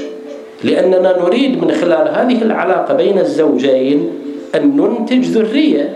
لأننا 0.64 1.18
نريد 1.22 1.64
من 1.64 1.70
خلال 1.70 2.08
هذه 2.08 2.42
العلاقة 2.42 2.94
بين 2.94 3.18
الزوجين 3.18 4.10
أن 4.54 4.76
ننتج 4.76 5.24
ذرية. 5.24 5.94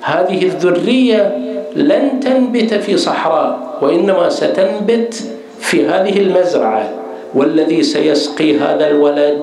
هذه 0.00 0.42
الذرية 0.44 1.38
لن 1.76 2.20
تنبت 2.20 2.74
في 2.74 2.96
صحراء 2.96 3.78
وإنما 3.82 4.28
ستنبت 4.28 5.22
في 5.60 5.86
هذه 5.86 6.18
المزرعة. 6.18 6.90
والذي 7.34 7.82
سيسقي 7.82 8.58
هذا 8.58 8.90
الولد 8.90 9.38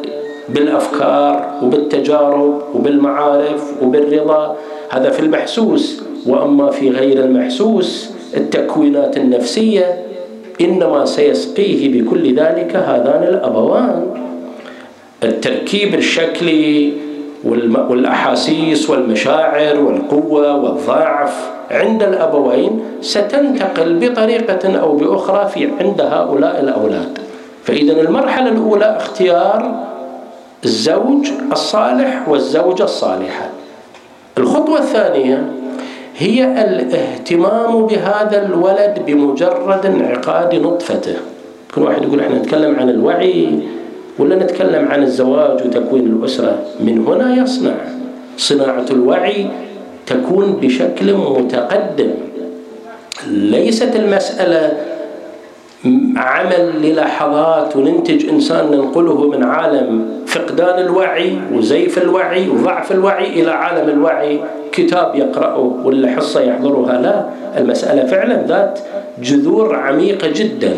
بالأفكار 0.50 1.60
وبالتجارب 1.64 2.62
وبالمعارف 2.76 3.74
وبالرضا 3.82 4.56
هذا 4.90 5.10
في 5.10 5.20
المحسوس. 5.20 6.02
وأما 6.25 6.72
في 6.72 6.89
غير 6.89 7.24
المحسوس 7.24 8.10
التكوينات 8.38 9.17
النفسية 9.17 10.00
إنما 10.62 11.05
سيسقيه 11.05 12.01
بكل 12.01 12.36
ذلك 12.36 12.75
هذان 12.75 13.24
الأبوان. 13.24 14.05
التركيب 15.24 15.96
الشكلي 15.96 16.94
والأحاسيس 17.89 18.89
والمشاعر 18.89 19.79
والقوة 19.79 20.55
والضعف 20.55 21.50
عند 21.72 22.03
الأبوين 22.03 22.79
ستنتقل 23.01 24.00
بطريقة 24.00 24.79
أو 24.79 24.96
بأخرى 24.96 25.50
في 25.53 25.70
عند 25.79 26.01
هؤلاء 26.01 26.60
الأولاد. 26.60 27.17
فإذا 27.63 28.01
المرحلة 28.01 28.50
الأولى 28.50 28.98
اختيار 28.98 29.86
الزوج 30.65 31.27
الصالح 31.51 32.29
والزوجة 32.29 32.84
الصالحة. 32.84 33.50
الخطوة 34.38 34.79
الثانية 34.79 35.51
هي 36.17 36.43
الاهتمام 36.43 37.86
بهذا 37.86 38.45
الولد 38.45 39.03
بمجرد 39.07 39.86
انعقاد 39.86 40.55
نطفته. 40.55 41.15
كل 41.75 41.81
واحد 41.81 42.03
يقول 42.03 42.19
إحنا 42.19 42.38
نتكلم 42.38 42.75
عن 42.79 42.89
الوعي 42.89 43.60
ولا 44.19 44.36
نتكلم 44.36 44.88
عن 44.88 45.03
الزواج 45.03 45.65
وتكوين 45.65 46.05
الأسرة؟ 46.05 46.60
من 46.79 47.07
هنا 47.07 47.43
يصنع. 47.43 47.75
صناعة 48.38 48.86
الوعي 48.91 49.48
تكون 50.07 50.53
بشكل 50.62 51.13
متقدم. 51.13 52.12
ليست 53.27 53.95
المسألة 53.95 54.74
عمل 56.18 56.82
للحظات 56.82 57.75
وننتج 57.75 58.30
إنسان 58.30 58.72
ننقله 58.72 59.30
من 59.30 59.44
عالم 59.44 60.06
فقدان 60.27 60.86
الوعي 60.86 61.38
وزيف 61.54 62.04
الوعي 62.04 62.50
وضعف 62.50 62.92
الوعي 62.92 63.42
إلى 63.42 63.51
عالم 63.51 63.89
الوعي. 63.89 64.39
كتاب 64.72 65.15
يقرأه 65.15 65.75
ولا 65.84 66.08
حصة 66.12 66.42
يحضرها؟ 66.42 67.01
لا. 67.01 67.25
المسألة 67.58 68.06
فعلا 68.06 68.44
ذات 68.48 68.80
جذور 69.22 69.75
عميقة 69.75 70.27
جدا. 70.36 70.74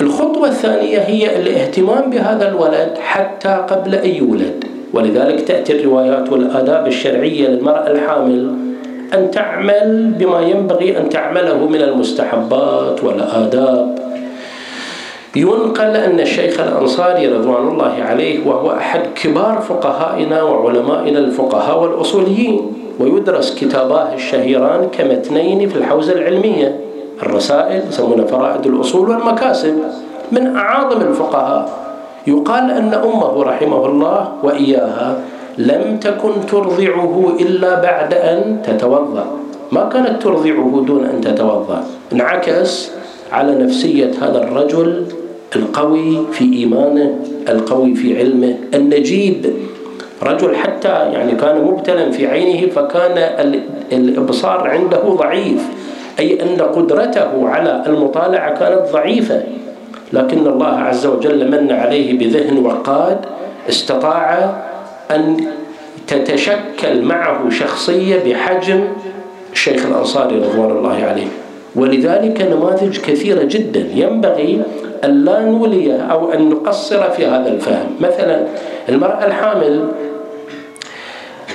الخطوة 0.00 0.48
الثانية 0.48 0.98
هي 0.98 1.36
الاهتمام 1.36 2.10
بهذا 2.10 2.48
الولد 2.48 2.98
حتى 2.98 3.64
قبل 3.68 3.94
أن 3.94 4.10
يولد. 4.10 4.64
ولذلك 4.92 5.40
تأتي 5.40 5.80
الروايات 5.80 6.32
والآداب 6.32 6.86
الشرعية 6.86 7.48
للمرأة 7.48 7.90
الحامل 7.90 8.54
أن 9.14 9.30
تعمل 9.30 10.12
بما 10.18 10.40
ينبغي 10.40 10.98
أن 10.98 11.08
تعمله 11.08 11.66
من 11.66 11.82
المستحبات 11.82 13.04
والآداب. 13.04 14.11
ينقل 15.36 15.96
أن 15.96 16.20
الشيخ 16.20 16.60
الأنصاري 16.60 17.26
رضوان 17.26 17.68
الله 17.68 17.94
عليه 18.00 18.46
وهو 18.48 18.70
أحد 18.70 19.00
كبار 19.22 19.60
فقهائنا 19.68 20.42
وعلمائنا 20.42 21.18
الفقهاء 21.18 21.82
والأصوليين 21.82 22.72
ويدرس 23.00 23.54
كتاباه 23.54 24.14
الشهيران 24.14 24.88
كمتنين 24.98 25.68
في 25.68 25.76
الحوزة 25.76 26.12
العلمية. 26.12 26.80
الرسائل 27.22 27.82
يسمونها 27.88 28.24
فرائد 28.24 28.66
الأصول 28.66 29.10
والمكاسب. 29.10 29.78
من 30.32 30.56
أعاظم 30.56 31.00
الفقهاء. 31.00 31.68
يقال 32.26 32.70
أن 32.70 32.94
أمه 32.94 33.42
رحمه 33.42 33.86
الله 33.86 34.28
وإياها 34.42 35.20
لم 35.58 35.98
تكن 36.00 36.32
ترضعه 36.50 37.32
إلا 37.40 37.80
بعد 37.80 38.14
أن 38.14 38.62
تتوضأ. 38.66 39.26
ما 39.72 39.88
كانت 39.88 40.22
ترضعه 40.22 40.84
دون 40.86 41.04
أن 41.04 41.20
تتوضأ. 41.20 41.84
انعكس 42.12 42.90
على 43.32 43.54
نفسية 43.64 44.10
هذا 44.20 44.42
الرجل 44.44 45.04
القوي 45.56 46.18
في 46.32 46.44
إيمانه 46.52 47.18
القوي 47.48 47.94
في 47.94 48.18
علمه 48.18 48.54
النجيب. 48.74 49.52
رجل 50.22 50.56
حتى 50.56 50.88
يعني 50.88 51.32
كان 51.32 51.64
مبتلا 51.64 52.10
في 52.10 52.26
عينه 52.26 52.70
فكان 52.70 53.18
الإبصار 53.92 54.68
عنده 54.68 54.98
ضعيف. 54.98 55.62
أي 56.18 56.42
أن 56.42 56.62
قدرته 56.62 57.48
على 57.48 57.82
المطالعة 57.86 58.58
كانت 58.58 58.92
ضعيفة. 58.92 59.42
لكن 60.12 60.46
الله 60.46 60.66
عز 60.66 61.06
وجل 61.06 61.50
من 61.50 61.72
عليه 61.72 62.18
بذهن 62.18 62.58
وقاد 62.66 63.18
استطاع 63.68 64.56
أن 65.10 65.36
تتشكل 66.06 67.02
معه 67.02 67.50
شخصية 67.50 68.16
بحجم 68.26 68.84
الشيخ 69.52 69.86
الأنصاري 69.86 70.36
رضوان 70.36 70.70
الله 70.70 71.04
عليه. 71.04 71.26
ولذلك 71.76 72.42
نماذج 72.42 72.98
كثيرة 72.98 73.42
جدا 73.42 73.86
ينبغي 73.94 74.62
أن 75.04 75.24
لا 75.24 75.40
نولي 75.40 76.02
أو 76.10 76.32
أن 76.32 76.48
نقصر 76.48 77.10
في 77.10 77.26
هذا 77.26 77.48
الفهم. 77.48 77.86
مثلا 78.00 78.42
المرأة 78.88 79.26
الحامل 79.26 79.88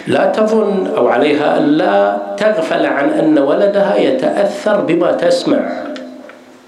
لا 0.07 0.25
تظن 0.25 0.87
أو 0.97 1.07
عليها 1.07 1.57
أن 1.57 1.63
لا 1.63 2.17
تغفل 2.37 2.85
عن 2.85 3.09
أن 3.09 3.39
ولدها 3.39 3.95
يتأثر 3.97 4.81
بما 4.81 5.11
تسمع. 5.11 5.69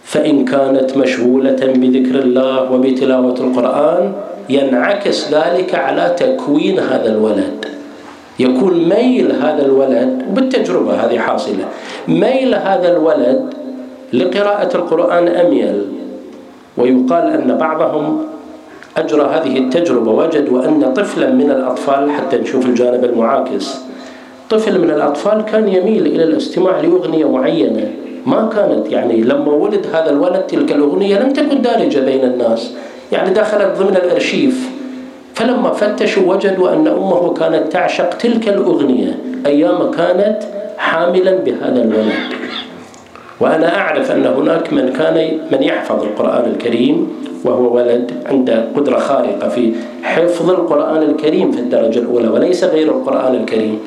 فإن 0.03 0.45
كانت 0.45 0.97
مشغولة 0.97 1.59
بذكر 1.61 2.19
الله 2.19 2.71
وبتلاوة 2.71 3.35
القرآن 3.39 4.13
ينعكس 4.49 5.33
ذلك 5.33 5.75
على 5.75 6.15
تكوين 6.17 6.79
هذا 6.79 7.09
الولد. 7.11 7.65
يكون 8.39 8.89
ميل 8.89 9.31
هذا 9.31 9.65
الولد 9.65 10.23
وبالتجربة 10.29 10.93
هذه 10.93 11.19
حاصلة 11.19 11.65
ميل 12.07 12.55
هذا 12.55 12.91
الولد 12.91 13.53
لقراءة 14.13 14.77
القرآن 14.77 15.27
أميل 15.27 15.98
ويقال 16.79 17.27
أن 17.27 17.57
بعضهم 17.57 18.25
أجرى 18.97 19.21
هذه 19.21 19.57
التجربة 19.57 20.11
وجدوا 20.11 20.65
أن 20.65 20.93
طفلا 20.93 21.31
من 21.31 21.51
الأطفال 21.51 22.11
حتى 22.11 22.37
نشوف 22.37 22.65
الجانب 22.65 23.03
المعاكس 23.03 23.79
طفل 24.49 24.81
من 24.81 24.89
الأطفال 24.89 25.41
كان 25.41 25.67
يميل 25.67 26.05
إلى 26.05 26.23
الاستماع 26.23 26.79
لأغنية 26.79 27.31
معينة 27.31 27.91
ما 28.25 28.49
كانت. 28.55 28.91
يعني 28.91 29.21
لما 29.21 29.51
ولد 29.51 29.85
هذا 29.93 30.09
الولد 30.09 30.41
تلك 30.41 30.71
الأغنية 30.71 31.19
لم 31.19 31.33
تكن 31.33 31.61
دارجة 31.61 31.99
بين 31.99 32.23
الناس 32.23 32.71
يعني 33.11 33.33
دخلت 33.33 33.77
ضمن 33.79 33.95
الأرشيف. 33.95 34.69
فلما 35.35 35.69
فتشوا 35.69 36.33
وجدوا 36.33 36.73
أن 36.73 36.87
أمه 36.87 37.33
كانت 37.33 37.71
تعشق 37.71 38.09
تلك 38.09 38.49
الأغنية 38.49 39.19
أيام 39.45 39.91
كانت 39.91 40.39
حاملا 40.77 41.31
بهذا 41.31 41.81
الولد. 41.81 42.38
وأنا 43.39 43.77
أعرف 43.77 44.11
أن 44.11 44.25
هناك 44.25 44.73
من 44.73 44.93
كان 44.93 45.37
من 45.51 45.63
يحفظ 45.63 46.03
القرآن 46.03 46.51
الكريم 46.51 47.07
وهو 47.45 47.75
ولد 47.75 48.11
عنده 48.25 48.65
قدرة 48.75 48.97
خارقة 48.99 49.49
في 49.49 49.73
حفظ 50.03 50.49
القرآن 50.49 51.03
الكريم 51.03 51.51
في 51.51 51.59
الدرجة 51.59 51.99
الأولى 51.99 52.27
وليس 52.27 52.63
غير 52.63 52.87
القرآن 52.87 53.35
الكريم. 53.35 53.79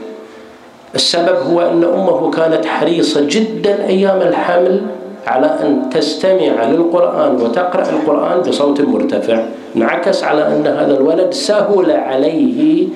السبب 0.95 1.37
هو 1.51 1.61
أن 1.61 1.85
أمه 1.85 2.31
كانت 2.31 2.67
حريصة 2.67 3.27
جدا 3.31 3.87
أيام 3.87 4.23
الحمل 4.23 4.83
على 5.27 5.47
أن 5.47 5.91
تستمع 5.91 6.65
للقرآن 6.65 7.35
وتقرأ 7.35 7.91
القرآن 7.91 8.41
بصوت 8.41 8.81
مرتفع 8.81 9.45
انعكس 9.77 10.25
على 10.25 10.47
أن 10.47 10.67
هذا 10.67 10.97
الولد 10.97 11.33
سهل 11.33 11.91
عليه 11.91 12.89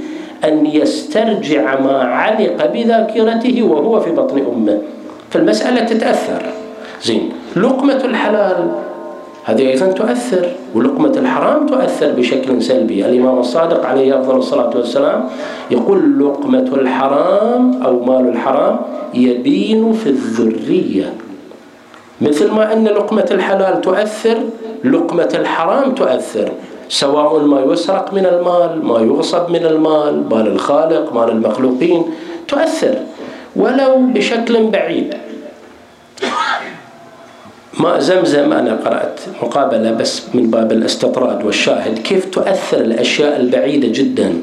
أن 0.45 0.67
يسترجع 0.67 1.81
ما 1.81 1.99
علق 1.99 2.67
بذاكرته 2.67 3.63
وهو 3.63 4.01
في 4.01 4.11
بطن 4.11 4.39
أمه. 4.39 4.79
فالمسألة 5.31 5.85
تتأثر. 5.85 6.43
زين 7.03 7.33
لقمة 7.57 8.05
الحلال 8.05 8.71
هذه 9.45 9.69
أيضا 9.69 9.87
تؤثر 9.87 10.49
ولقمة 10.75 11.13
الحرام 11.17 11.67
تؤثر 11.67 12.13
بشكل 12.13 12.63
سلبي. 12.63 13.07
الإمام 13.07 13.39
الصادق 13.39 13.87
عليه 13.87 14.21
أفضل 14.21 14.37
الصلاة 14.37 14.77
والسلام 14.77 15.25
يقول 15.71 16.19
لقمة 16.19 16.69
الحرام 16.73 17.83
أو 17.83 18.05
مال 18.05 18.29
الحرام 18.29 18.77
يبين 19.15 19.93
في 19.93 20.07
الذرية. 20.07 21.15
مثل 22.21 22.51
ما 22.51 22.73
أن 22.73 22.85
لقمة 22.85 23.29
الحلال 23.31 23.81
تؤثر 23.81 24.39
لقمة 24.85 25.33
الحرام 25.35 25.95
تؤثر. 25.95 26.49
سواء 26.89 27.39
ما 27.39 27.61
يسرق 27.61 28.15
من 28.15 28.27
المال 28.27 28.85
ما 28.85 28.99
يغصب 29.01 29.51
من 29.51 29.65
المال 29.67 30.25
مال 30.31 30.47
الخالق 30.47 31.13
مال 31.15 31.31
المخلوقين 31.31 32.03
تؤثر. 32.49 32.95
ولو 33.57 33.97
بشكل 34.15 34.67
بعيد. 34.67 35.15
ماء 37.81 37.99
زمزم 37.99 38.53
أنا 38.53 38.77
قرأت 38.85 39.21
مقابلة 39.43 39.93
بس 39.93 40.23
من 40.35 40.51
باب 40.51 40.73
الاستطراد 40.73 41.45
والشاهد 41.45 41.99
كيف 41.99 42.25
تؤثر 42.25 42.81
الأشياء 42.81 43.41
البعيدة 43.41 43.89
جدا. 43.89 44.35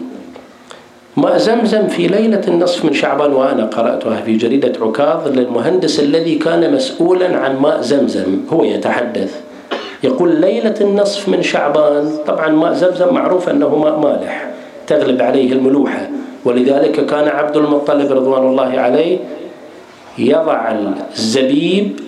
ماء 1.18 1.38
زمزم 1.38 1.88
في 1.88 2.08
ليلة 2.08 2.42
النصف 2.48 2.86
من 2.86 2.94
شعبان 2.94 3.34
وأنا 3.34 3.66
قرأتها 3.66 4.22
في 4.22 4.38
جريدة 4.38 4.74
عكاظ 4.82 5.28
للمهندس 5.28 6.00
الذي 6.00 6.36
كان 6.36 6.74
مسؤولا 6.74 7.38
عن 7.38 7.58
ماء 7.58 7.82
زمزم. 7.82 8.38
هو 8.54 8.64
يتحدث. 8.64 9.42
يقول 10.04 10.42
ليلة 10.42 10.76
النصف 10.82 11.30
من 11.30 11.44
شعبان. 11.44 12.18
طبعا 12.28 12.50
ماء 12.50 12.74
زمزم 12.74 13.14
معروف 13.14 13.50
أنه 13.50 13.76
ماء 13.76 14.00
مالح. 14.00 14.50
تغلب 14.88 15.22
عليه 15.22 15.52
الملوحة. 15.52 16.10
ولذلك 16.46 17.06
كان 17.06 17.28
عبد 17.28 17.58
المطلب 17.58 18.12
رضوان 18.12 18.48
الله 18.48 18.80
عليه 18.80 19.18
يضع 20.18 20.72
الزبيب 21.16 22.00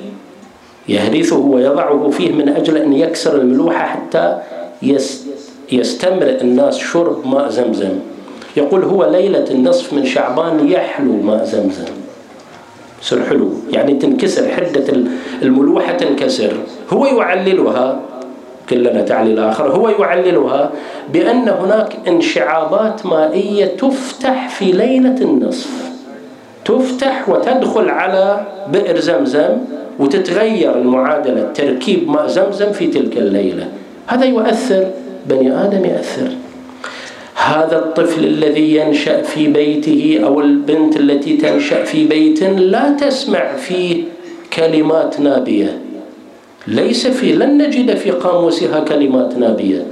يهرسه 0.89 1.37
ويضعه 1.37 2.09
فيه 2.09 2.31
من 2.31 2.49
أجل 2.49 2.77
أن 2.77 2.93
يكسر 2.93 3.41
الملوحة 3.41 3.85
حتى 3.85 4.37
يستمر 5.71 6.27
الناس 6.41 6.77
شرب 6.77 7.27
ماء 7.27 7.49
زمزم. 7.49 7.99
يقول 8.57 8.83
هو 8.83 9.05
ليلة 9.05 9.45
النصف 9.51 9.93
من 9.93 10.05
شعبان 10.05 10.67
يحلو 10.69 11.13
ماء 11.13 11.43
زمزم. 11.43 11.85
يصير 13.01 13.23
حلو 13.23 13.49
يعني 13.71 13.93
تنكسر 13.93 14.49
حدة 14.49 14.93
الملوحة 15.41 15.93
تنكسر. 15.93 16.53
هو 16.89 17.05
يعللها. 17.05 17.99
كلنا 18.69 19.01
تعليل 19.01 19.39
آخر 19.39 19.71
هو 19.71 19.89
يعللها 19.89 20.71
بأن 21.13 21.49
هناك 21.49 21.97
انشعابات 22.07 23.05
مائية 23.05 23.65
تفتح 23.65 24.49
في 24.49 24.65
ليلة 24.65 25.21
النصف. 25.21 25.69
تفتح 26.65 27.29
وتدخل 27.29 27.89
على 27.89 28.45
بئر 28.67 28.99
زمزم 28.99 29.57
وتتغير 29.99 30.75
المعادلة 30.77 31.51
تركيب 31.53 32.09
ماء 32.09 32.27
زمزم 32.27 32.71
في 32.71 32.87
تلك 32.87 33.17
الليلة. 33.17 33.67
هذا 34.07 34.25
يؤثر 34.25 34.87
بني 35.29 35.63
آدم 35.63 35.85
يأثر 35.85 36.29
هذا 37.35 37.77
الطفل 37.77 38.23
الذي 38.25 38.75
ينشأ 38.75 39.21
في 39.21 39.47
بيته 39.47 40.19
أو 40.23 40.41
البنت 40.41 40.97
التي 40.97 41.37
تنشأ 41.37 41.83
في 41.83 42.07
بيت 42.07 42.43
لا 42.43 42.89
تسمع 42.89 43.55
فيه 43.55 44.03
كلمات 44.53 45.19
نابية. 45.19 45.77
ليس 46.67 47.07
في 47.07 47.31
لن 47.31 47.57
نجد 47.57 47.95
في 47.95 48.11
قاموسها 48.11 48.79
كلمات 48.79 49.37
نابية 49.37 49.85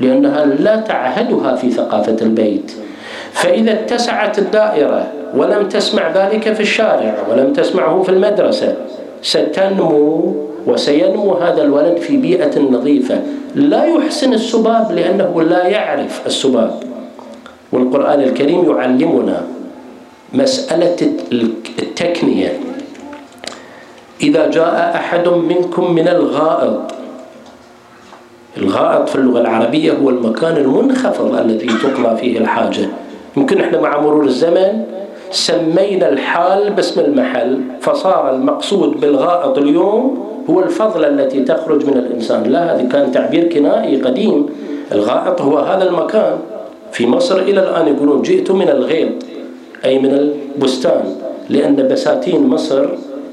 لأنها 0.00 0.44
لا 0.44 0.76
تعهدها 0.76 1.56
في 1.56 1.70
ثقافة 1.70 2.16
البيت. 2.22 2.72
فإذا 3.32 3.72
اتسعت 3.72 4.38
الدائرة 4.38 5.06
ولم 5.36 5.68
تسمع 5.68 6.10
ذلك 6.10 6.52
في 6.52 6.60
الشارع 6.60 7.14
ولم 7.30 7.52
تسمعه 7.52 8.02
في 8.02 8.08
المدرسة 8.08 8.74
ستنمو 9.22 10.34
وسينمو 10.66 11.34
هذا 11.34 11.62
الولد 11.62 11.96
في 11.96 12.16
بيئة 12.16 12.60
نظيفة. 12.60 13.20
لا 13.54 13.84
يحسن 13.84 14.32
السباب 14.32 14.92
لأنه 14.92 15.42
لا 15.42 15.66
يعرف 15.66 16.26
السباب. 16.26 16.74
والقرآن 17.72 18.20
الكريم 18.20 18.70
يعلمنا 18.70 19.44
مسألة 20.34 20.96
التكنية. 21.78 22.52
إذا 24.22 24.50
جاء 24.50 24.92
أحد 24.94 25.28
منكم 25.28 25.94
من 25.94 26.08
الغائط. 26.08 26.80
الغائط 28.58 29.08
في 29.08 29.16
اللغة 29.16 29.40
العربية 29.40 29.92
هو 29.92 30.08
المكان 30.08 30.56
المنخفض 30.56 31.34
الذي 31.34 31.66
تقضى 31.66 32.16
فيه 32.16 32.38
الحاجة. 32.38 32.88
يمكن 33.36 33.60
إحنا 33.60 33.80
مع 33.80 34.00
مرور 34.00 34.24
الزمن 34.24 34.84
سمينا 35.30 36.08
الحال 36.08 36.70
باسم 36.72 37.00
المحل 37.00 37.60
فصار 37.80 38.34
المقصود 38.34 39.00
بالغائط 39.00 39.58
اليوم 39.58 40.26
هو 40.50 40.60
الفضلة 40.60 41.08
التي 41.08 41.40
تخرج 41.40 41.86
من 41.86 41.96
الإنسان. 41.96 42.42
لا 42.42 42.74
هذا 42.74 42.88
كان 42.88 43.12
تعبير 43.12 43.48
كنائي 43.48 44.02
قديم. 44.02 44.46
الغائط 44.92 45.40
هو 45.40 45.58
هذا 45.58 45.88
المكان. 45.88 46.38
في 46.92 47.06
مصر 47.06 47.38
إلى 47.38 47.60
الآن 47.60 47.88
يقولون 47.88 48.22
جئت 48.22 48.50
من 48.50 48.68
الغيط 48.68 49.12
أي 49.84 49.98
من 49.98 50.14
البستان 50.14 51.04
لأن 51.50 51.88
بساتين 51.88 52.46
مصر 52.46 52.86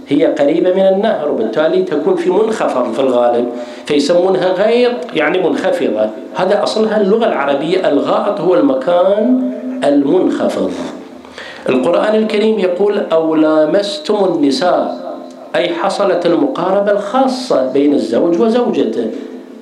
هي 0.10 0.26
قريبة 0.26 0.74
من 0.74 0.88
النهر 0.88 1.32
وبالتالي 1.32 1.84
تكون 1.84 2.16
في 2.16 2.30
منخفض 2.30 2.94
في 2.94 3.00
الغالب 3.00 3.46
فيسمونها 3.86 4.54
غيط 4.54 4.92
يعني 5.14 5.50
منخفضة. 5.50 6.10
هذا 6.36 6.64
أصلها 6.64 7.02
اللغة 7.02 7.26
العربية 7.26 7.90
الغائط 7.90 8.42
هو 8.42 8.56
المكان 8.56 9.52
المنخفض. 9.84 10.72
القرآن 11.70 12.16
الكريم 12.16 12.60
يقول 12.60 13.02
أو 13.12 13.36
لامستم 13.36 14.26
النساء 14.26 15.08
أي 15.56 15.70
حصلت 15.70 16.26
المقاربة 16.26 16.92
الخاصة 16.92 17.72
بين 17.72 17.94
الزوج 17.94 18.42
وزوجته. 18.42 19.08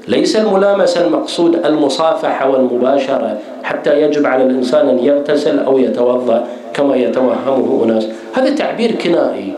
ليس 0.07 0.35
الملامسة 0.35 1.05
المقصود 1.05 1.65
المصافحة 1.65 2.49
والمباشرة 2.49 3.37
حتى 3.63 4.01
يجب 4.01 4.25
على 4.25 4.43
الإنسان 4.43 4.89
أن 4.89 4.99
يغتسل 4.99 5.59
أو 5.59 5.77
يتوضأ 5.77 6.47
كما 6.73 6.95
يتوهمه 6.95 7.83
أناس. 7.83 8.07
هذا 8.33 8.55
تعبير 8.55 8.91
كنائي. 8.91 9.53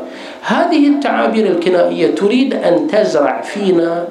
هذه 0.48 0.88
التعابير 0.88 1.46
الكنائية 1.48 2.16
تريد 2.16 2.54
أن 2.54 2.88
تزرع 2.88 3.42
فينا 3.42 4.08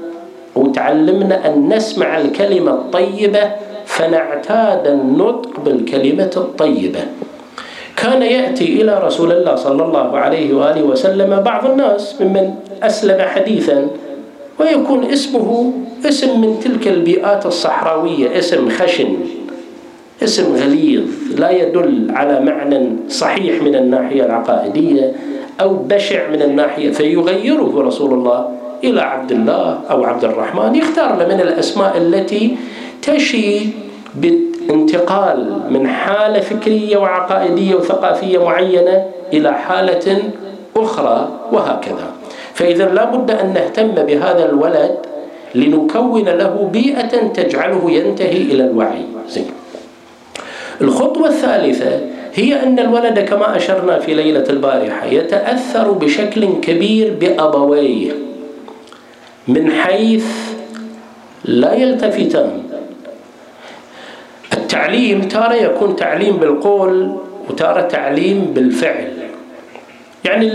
وتعلمنا 0.55 1.47
أن 1.47 1.69
نسمع 1.75 2.21
الكلمة 2.21 2.71
الطيبة 2.71 3.51
فنعتاد 3.87 4.87
النطق 4.87 5.61
بالكلمة 5.65 6.31
الطيبة. 6.37 7.01
كان 7.97 8.23
يأتي 8.23 8.83
إلى 8.83 9.01
رسول 9.05 9.33
الله 9.33 9.55
صلى 9.57 9.85
الله 9.85 10.19
عليه 10.19 10.55
وآله 10.55 10.83
وسلم 10.83 11.41
بعض 11.41 11.71
الناس 11.71 12.21
ممن 12.21 12.55
أسلم 12.83 13.21
حديثا 13.21 13.89
ويكون 14.61 15.05
اسمه 15.05 15.73
اسم 16.05 16.41
من 16.41 16.61
تلك 16.61 16.89
البيئات 16.89 17.47
الصحراوية 17.47 18.39
اسم 18.39 18.69
خشن 18.69 19.17
اسم 20.23 20.57
غليظ 20.57 21.05
لا 21.39 21.51
يدل 21.51 22.09
على 22.11 22.41
معنى 22.41 22.89
صحيح 23.09 23.63
من 23.63 23.75
الناحية 23.75 24.25
العقائدية. 24.25 25.13
أو 25.61 25.75
بشع 25.75 26.29
من 26.29 26.43
الناحية 26.43 26.91
فيغيره 26.91 27.73
رسول 27.77 28.13
الله 28.13 28.49
إلى 28.85 29.01
عبد 29.01 29.33
الله 29.33 29.79
أو 29.91 30.05
عبد 30.05 30.25
الرحمن 30.25 30.75
يختار 30.75 31.17
له 31.17 31.27
من 31.27 31.41
الأسماء 31.41 31.97
التي 31.97 32.57
تشي 33.03 33.61
بالانتقال 34.15 35.61
من 35.71 35.89
حالة 35.89 36.41
فكرية 36.41 36.97
وعقائدية 36.97 37.75
وثقافية 37.75 38.45
معينة 38.45 39.05
إلى 39.33 39.53
حالة 39.53 40.23
أخرى 40.77 41.29
وهكذا. 41.53 42.09
فإذا 42.55 42.89
لا 42.89 43.05
بد 43.05 43.31
أن 43.31 43.55
نهتم 43.55 43.89
بهذا 43.89 44.45
الولد 44.45 44.97
لنكون 45.55 46.25
له 46.25 46.71
بيئة 46.73 47.29
تجعله 47.29 47.91
ينتهي 47.91 48.43
إلى 48.43 48.65
الوعي. 48.65 49.03
زين. 49.29 49.51
الخطوة 50.81 51.29
الثالثة 51.29 52.01
هي 52.37 52.63
أن 52.63 52.79
الولد 52.79 53.19
كما 53.19 53.57
أشرنا 53.57 53.99
في 53.99 54.15
ليلة 54.15 54.45
البارحة 54.51 55.07
يتأثر 55.07 55.91
بشكل 55.91 56.61
كبير 56.61 57.17
بأبويه 57.21 58.13
من 59.49 59.71
حيث 59.71 60.27
لا 61.45 61.75
يلتفتان 61.75 62.63
التعليم 64.53 65.21
تارة 65.21 65.55
يكون 65.55 65.97
تعليم 65.97 66.37
بالقول 66.37 67.17
وتارة 67.51 67.81
تعليم 67.81 68.45
بالفعل. 68.55 69.13
يعني 70.25 70.47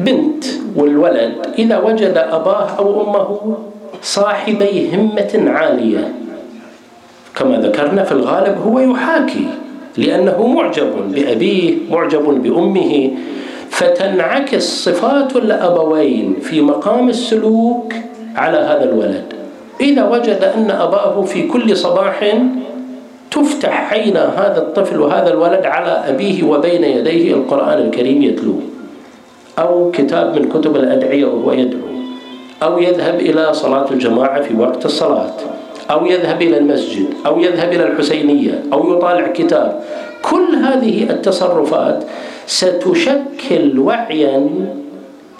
البنت 0.00 0.44
والولد 0.76 1.32
إذا 1.58 1.78
وجد 1.78 2.16
أباه 2.16 2.70
أو 2.78 3.02
أمه 3.02 3.58
صاحبي 4.02 4.94
همة 4.94 5.50
عالية 5.50 6.12
كما 7.34 7.56
ذكرنا 7.56 8.04
في 8.04 8.12
الغالب 8.12 8.58
هو 8.66 8.78
يحاكي. 8.80 9.48
لأنه 9.98 10.46
معجب 10.46 11.12
بأبيه 11.14 11.74
معجب 11.90 12.42
بأمه. 12.42 13.10
فتنعكس 13.70 14.84
صفات 14.84 15.36
الأبوين 15.36 16.36
في 16.42 16.60
مقام 16.60 17.08
السلوك 17.08 17.92
على 18.36 18.58
هذا 18.58 18.84
الولد. 18.84 19.24
إذا 19.80 20.08
وجد 20.08 20.52
أن 20.56 20.70
أباه 20.70 21.22
في 21.22 21.46
كل 21.46 21.76
صباح 21.76 22.36
تفتح 23.30 23.92
عين 23.92 24.16
هذا 24.16 24.58
الطفل 24.58 25.00
وهذا 25.00 25.32
الولد 25.32 25.66
على 25.66 25.90
أبيه 26.08 26.42
وبين 26.42 26.84
يديه 26.84 27.34
القرآن 27.34 27.78
الكريم 27.78 28.22
يتلوه 28.22 28.60
أو 29.58 29.90
كتاب 29.90 30.38
من 30.38 30.48
كتب 30.48 30.76
الأدعية 30.76 31.24
وهو 31.24 31.52
يدعو. 31.52 31.80
أو 32.62 32.78
يذهب 32.78 33.20
إلى 33.20 33.54
صلاة 33.54 33.90
الجماعة 33.90 34.42
في 34.42 34.54
وقت 34.54 34.84
الصلاة. 34.84 35.55
أو 35.90 36.06
يذهب 36.06 36.42
إلى 36.42 36.58
المسجد 36.58 37.06
أو 37.26 37.40
يذهب 37.40 37.72
إلى 37.72 37.84
الحسينية 37.84 38.62
أو 38.72 38.96
يطالع 38.96 39.26
كتاب. 39.26 39.80
كل 40.22 40.54
هذه 40.54 41.10
التصرفات 41.10 42.04
ستشكل 42.46 43.78
وعيا 43.78 44.48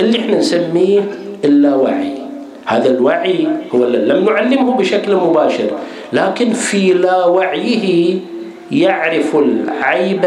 اللي 0.00 0.18
إحنا 0.18 0.38
نسميه 0.38 1.00
اللاوعي. 1.44 2.12
هذا 2.66 2.90
الوعي 2.90 3.46
هو 3.74 3.84
لم 3.84 4.24
نعلمه 4.24 4.76
بشكل 4.76 5.16
مباشر 5.16 5.70
لكن 6.12 6.52
في 6.52 6.92
لاوعيه 6.92 8.18
يعرف 8.72 9.36
العيب 9.36 10.26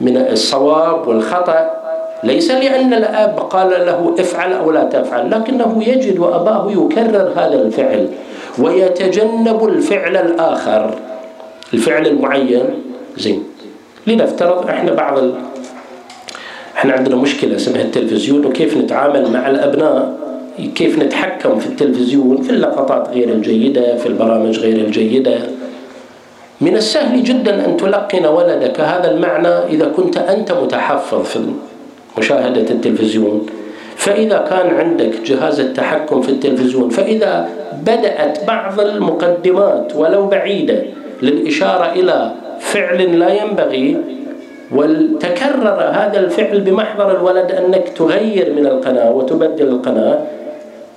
من 0.00 0.16
الصواب 0.16 1.08
والخطأ. 1.08 1.70
ليس 2.24 2.50
لأن 2.50 2.94
الأب 2.94 3.38
قال 3.38 3.70
له 3.70 4.14
افعل 4.18 4.52
أو 4.52 4.70
لا 4.70 4.84
تفعل 4.84 5.30
لكنه 5.30 5.82
يجد 5.86 6.20
أباه 6.20 6.70
يكرر 6.72 7.32
هذا 7.36 7.62
الفعل. 7.62 8.08
ويتجنب 8.58 9.68
الفعل 9.68 10.16
الآخر. 10.16 10.94
الفعل 11.74 12.06
المعين 12.06 12.64
زين. 13.18 13.42
لنفترض 14.06 14.68
إحنا 14.68 14.92
بعض 14.92 15.18
ال... 15.18 15.34
إحنا 16.76 16.92
عندنا 16.92 17.16
مشكلة 17.16 17.56
اسمها 17.56 17.82
التلفزيون 17.82 18.46
وكيف 18.46 18.76
نتعامل 18.76 19.30
مع 19.30 19.50
الأبناء 19.50 20.22
كيف 20.74 20.98
نتحكم 20.98 21.58
في 21.58 21.66
التلفزيون 21.66 22.42
في 22.42 22.50
اللقطات 22.50 23.08
غير 23.08 23.28
الجيدة 23.28 23.96
في 23.96 24.06
البرامج 24.06 24.58
غير 24.58 24.76
الجيدة. 24.76 25.38
من 26.60 26.76
السهل 26.76 27.24
جدا 27.24 27.64
أن 27.64 27.76
تلقن 27.76 28.26
ولدك 28.26 28.80
هذا 28.80 29.10
المعنى 29.10 29.48
إذا 29.48 29.88
كنت 29.96 30.16
أنت 30.16 30.52
متحفظ 30.52 31.22
في 31.22 31.38
مشاهدة 32.18 32.70
التلفزيون. 32.70 33.46
فإذا 33.96 34.38
كان 34.50 34.74
عندك 34.74 35.12
جهاز 35.24 35.60
التحكم 35.60 36.22
في 36.22 36.28
التلفزيون 36.28 36.90
فإذا 36.90 37.48
بدأت 37.86 38.44
بعض 38.46 38.80
المقدمات 38.80 39.96
ولو 39.96 40.26
بعيدة 40.26 40.82
للإشارة 41.22 41.92
إلى 41.92 42.32
فعل 42.60 43.18
لا 43.18 43.42
ينبغي 43.42 43.96
وتكرر 44.72 45.90
هذا 45.92 46.20
الفعل 46.20 46.60
بمحضر 46.60 47.16
الولد 47.16 47.52
أنك 47.52 47.88
تغير 47.88 48.52
من 48.56 48.66
القناة 48.66 49.10
وتبدل 49.10 49.68
القناة 49.68 50.18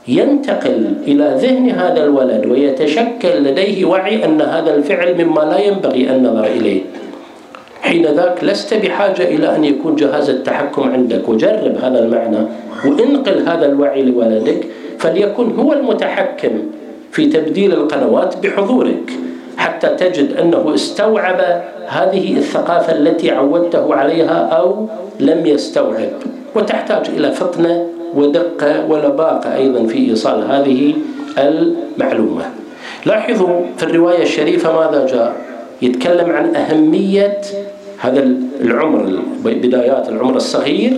ينتقل 0.08 0.94
إلى 1.08 1.36
ذهن 1.38 1.70
هذا 1.70 2.04
الولد 2.04 2.46
ويتشكل 2.46 3.44
لديه 3.44 3.86
وعي 3.86 4.26
أن 4.26 4.42
هذا 4.42 4.76
الفعل 4.76 5.26
مما 5.26 5.42
لا 5.42 5.60
ينبغي 5.60 6.10
أن 6.10 6.24
نظر 6.24 6.46
إليه. 6.46 6.82
حين 7.86 8.06
ذاك 8.06 8.44
لست 8.44 8.74
بحاجة 8.74 9.24
إلى 9.24 9.56
أن 9.56 9.64
يكون 9.64 9.96
جهاز 9.96 10.30
التحكم 10.30 10.84
عندك. 10.94 11.30
وجرب 11.30 11.78
هذا 11.84 12.00
المعنى 12.04 12.42
وانقل 12.86 13.38
هذا 13.48 13.66
الوعي 13.66 14.02
لولدك 14.02 14.66
فليكن 15.00 15.60
هو 15.60 15.74
المتحكم 15.74 16.52
في 17.12 17.26
تبديل 17.26 17.74
القنوات 17.74 18.36
بحضورك 18.44 19.12
حتى 19.58 19.88
تجد 19.88 20.34
أنه 20.38 20.72
استوعب 20.76 21.40
هذه 21.88 22.38
الثقافة 22.38 22.94
التي 22.94 23.32
عودته 23.32 23.96
عليها 23.96 24.40
أو 24.60 24.88
لم 25.20 25.46
يستوعب. 25.46 26.10
وتحتاج 26.56 27.10
إلى 27.18 27.32
فطنة 27.32 27.88
ودقة 28.16 28.86
ولباقة 28.90 29.56
أيضا 29.56 29.88
في 29.88 30.10
إيصال 30.10 30.52
هذه 30.52 30.94
المعلومة. 31.38 32.44
لاحظوا 33.06 33.60
في 33.78 33.84
الرواية 33.84 34.24
الشريفة 34.24 34.80
ماذا 34.80 35.06
جاء؟ 35.06 35.36
يتكلم 35.82 36.30
عن 36.30 36.56
أهمية 36.56 37.42
هذا 37.98 38.20
العمر 38.62 39.20
بدايات 39.44 40.10
العمر 40.10 40.36
الصغير 40.36 40.94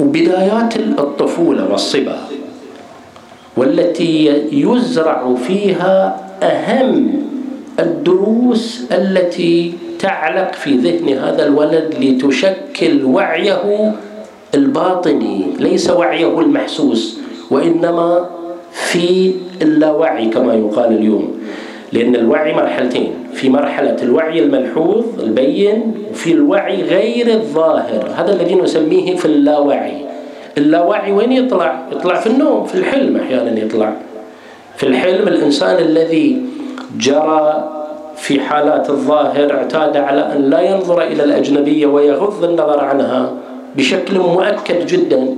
وبدايات 0.00 0.76
الطفولة 0.76 1.72
والصبا 1.72 2.18
والتي 3.56 4.26
يزرع 4.52 5.34
فيها 5.34 6.20
أهم 6.42 7.22
الدروس 7.80 8.84
التي 8.92 9.72
تعلق 9.98 10.52
في 10.52 10.76
ذهن 10.76 11.18
هذا 11.18 11.46
الولد 11.46 11.94
لتشكل 12.00 13.04
وعيه 13.04 13.92
الباطني 14.54 15.46
ليس 15.58 15.90
وعيه 15.90 16.40
المحسوس 16.40 17.18
وإنما 17.50 18.30
في 18.72 19.34
اللاوعي 19.62 20.26
كما 20.28 20.54
يقال 20.54 20.92
اليوم. 20.92 21.33
لأن 21.94 22.16
الوعي 22.16 22.52
مرحلتين 22.52 23.14
في 23.32 23.48
مرحلة 23.48 23.96
الوعي 24.02 24.38
الملحوظ 24.38 25.04
البين 25.22 25.94
وفي 26.10 26.32
الوعي 26.32 26.82
غير 26.82 27.28
الظاهر 27.28 28.08
هذا 28.16 28.32
الذي 28.32 28.54
نسميه 28.54 29.16
في 29.16 29.24
اللاوعي. 29.24 29.96
اللاوعي 30.58 31.12
وين 31.12 31.32
يطلع؟ 31.32 31.86
يطلع 31.92 32.14
في 32.14 32.26
النوم 32.26 32.64
في 32.64 32.74
الحلم 32.74 33.16
أحيانا 33.16 33.58
يطلع. 33.58 33.92
في 34.76 34.86
الحلم 34.86 35.28
الإنسان 35.28 35.76
الذي 35.78 36.42
جرى 36.98 37.70
في 38.16 38.40
حالات 38.40 38.90
الظاهر 38.90 39.52
اعتاد 39.52 39.96
على 39.96 40.20
أن 40.20 40.50
لا 40.50 40.60
ينظر 40.60 41.02
إلى 41.02 41.24
الأجنبية 41.24 41.86
ويغض 41.86 42.44
النظر 42.44 42.80
عنها 42.80 43.32
بشكل 43.76 44.18
مؤكد 44.18 44.86
جدا. 44.86 45.36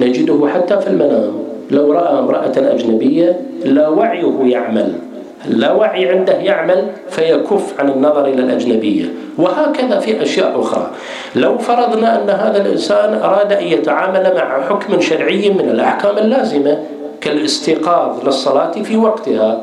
نجده 0.00 0.48
حتى 0.54 0.80
في 0.80 0.86
المنام. 0.86 1.32
لو 1.70 1.92
رأى 1.92 2.18
امرأة 2.18 2.52
أجنبية 2.56 3.40
لا 3.64 3.88
وعيه 3.88 4.40
يعمل. 4.44 5.07
لا 5.46 5.72
وعي 5.72 6.08
عنده 6.08 6.32
يعمل 6.32 6.86
فيكف 7.10 7.80
عن 7.80 7.88
النظر 7.88 8.24
إلى 8.26 8.42
الأجنبية. 8.42 9.04
وهكذا 9.38 9.98
في 9.98 10.22
أشياء 10.22 10.60
أخرى. 10.60 10.90
لو 11.36 11.58
فرضنا 11.58 12.22
أن 12.22 12.30
هذا 12.30 12.62
الإنسان 12.62 13.14
أراد 13.14 13.52
أن 13.52 13.64
يتعامل 13.64 14.32
مع 14.36 14.62
حكم 14.68 15.00
شرعي 15.00 15.50
من 15.50 15.68
الأحكام 15.68 16.18
اللازمة 16.18 16.78
كالاستيقاظ 17.20 18.24
للصلاة 18.26 18.70
في 18.70 18.96
وقتها 18.96 19.62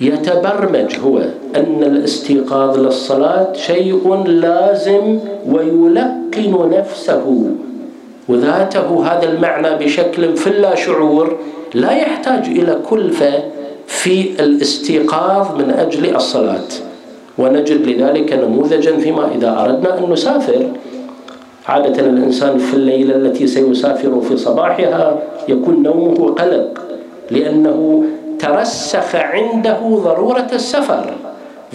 يتبرمج 0.00 0.96
هو 1.04 1.18
أن 1.56 1.82
الاستيقاظ 1.82 2.78
للصلاة 2.78 3.52
شيء 3.52 4.24
لازم 4.26 5.18
ويلقن 5.48 6.70
نفسه. 6.78 7.46
وذاته 8.28 9.06
هذا 9.06 9.28
المعنى 9.32 9.84
بشكل 9.84 10.36
في 10.36 10.46
اللا 10.46 10.74
شعور 10.74 11.36
لا 11.74 11.92
يحتاج 11.92 12.44
إلى 12.46 12.78
كلفة 12.90 13.32
في 13.92 14.30
الاستيقاظ 14.40 15.60
من 15.60 15.70
أجل 15.70 16.16
الصلاة. 16.16 16.70
ونجد 17.38 17.86
لذلك 17.86 18.32
نموذجا 18.32 18.96
فيما 18.96 19.28
إذا 19.34 19.50
أردنا 19.60 19.98
أن 19.98 20.12
نسافر. 20.12 20.66
عادة 21.68 22.00
الإنسان 22.00 22.58
في 22.58 22.74
الليلة 22.74 23.16
التي 23.16 23.46
سيسافر 23.46 24.20
في 24.20 24.36
صباحها 24.36 25.18
يكون 25.48 25.82
نومه 25.82 26.34
قلق 26.34 26.78
لأنه 27.30 28.04
ترسخ 28.38 29.14
عنده 29.14 29.78
ضرورة 30.04 30.48
السفر. 30.52 31.04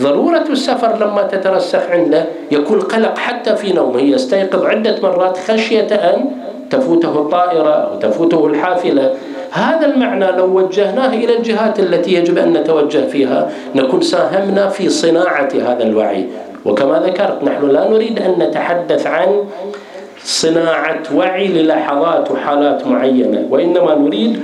ضرورة 0.02 0.46
السفر 0.50 0.98
لما 1.06 1.22
تترسخ 1.22 1.84
عنده 1.90 2.26
يكون 2.52 2.80
قلق 2.80 3.18
حتى 3.18 3.56
في 3.56 3.74
نومه. 3.74 4.02
يستيقظ 4.02 4.66
عدة 4.66 4.96
مرات 5.04 5.38
خشية 5.38 5.88
أن 5.96 6.26
تفوته 6.70 7.22
الطائرة 7.22 7.70
أو 7.70 8.00
تفوته 8.00 8.48
الحافلة. 8.48 9.14
هذا 9.52 9.86
المعنى 9.86 10.32
لو 10.32 10.46
وجهناه 10.58 11.14
إلى 11.14 11.38
الجهات 11.38 11.80
التي 11.80 12.14
يجب 12.14 12.38
أن 12.38 12.54
نتوجه 12.54 13.08
فيها 13.08 13.50
نكون 13.76 14.02
ساهمنا 14.02 14.70
في 14.70 14.90
صناعة 14.90 15.50
هذا 15.54 15.84
الوعي. 15.84 16.28
وكما 16.66 17.00
ذكرت 17.00 17.44
نحن 17.44 17.70
لا 17.70 17.90
نريد 17.90 18.20
أن 18.20 18.36
نتحدث 18.40 19.08
عن 19.08 19.44
صناعة 20.24 21.04
وعي 21.16 21.48
للحظات 21.48 22.32
وحالات 22.32 22.88
معينة 22.88 23.48
وإنما 23.50 23.96
نريد 23.96 24.40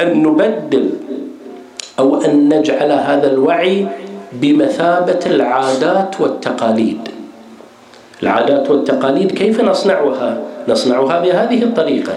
أن 0.00 0.22
نبدل 0.22 0.90
أو 1.98 2.20
أن 2.20 2.48
نجعل 2.48 2.92
هذا 2.92 3.32
الوعي 3.32 3.86
بمثابة 4.32 5.20
العادات 5.26 6.20
والتقاليد. 6.20 7.08
العادات 8.22 8.70
والتقاليد 8.70 9.30
كيف 9.32 9.60
نصنعها؟ 9.60 10.38
نصنعها 10.68 11.20
بهذه 11.20 11.62
الطريقة. 11.62 12.12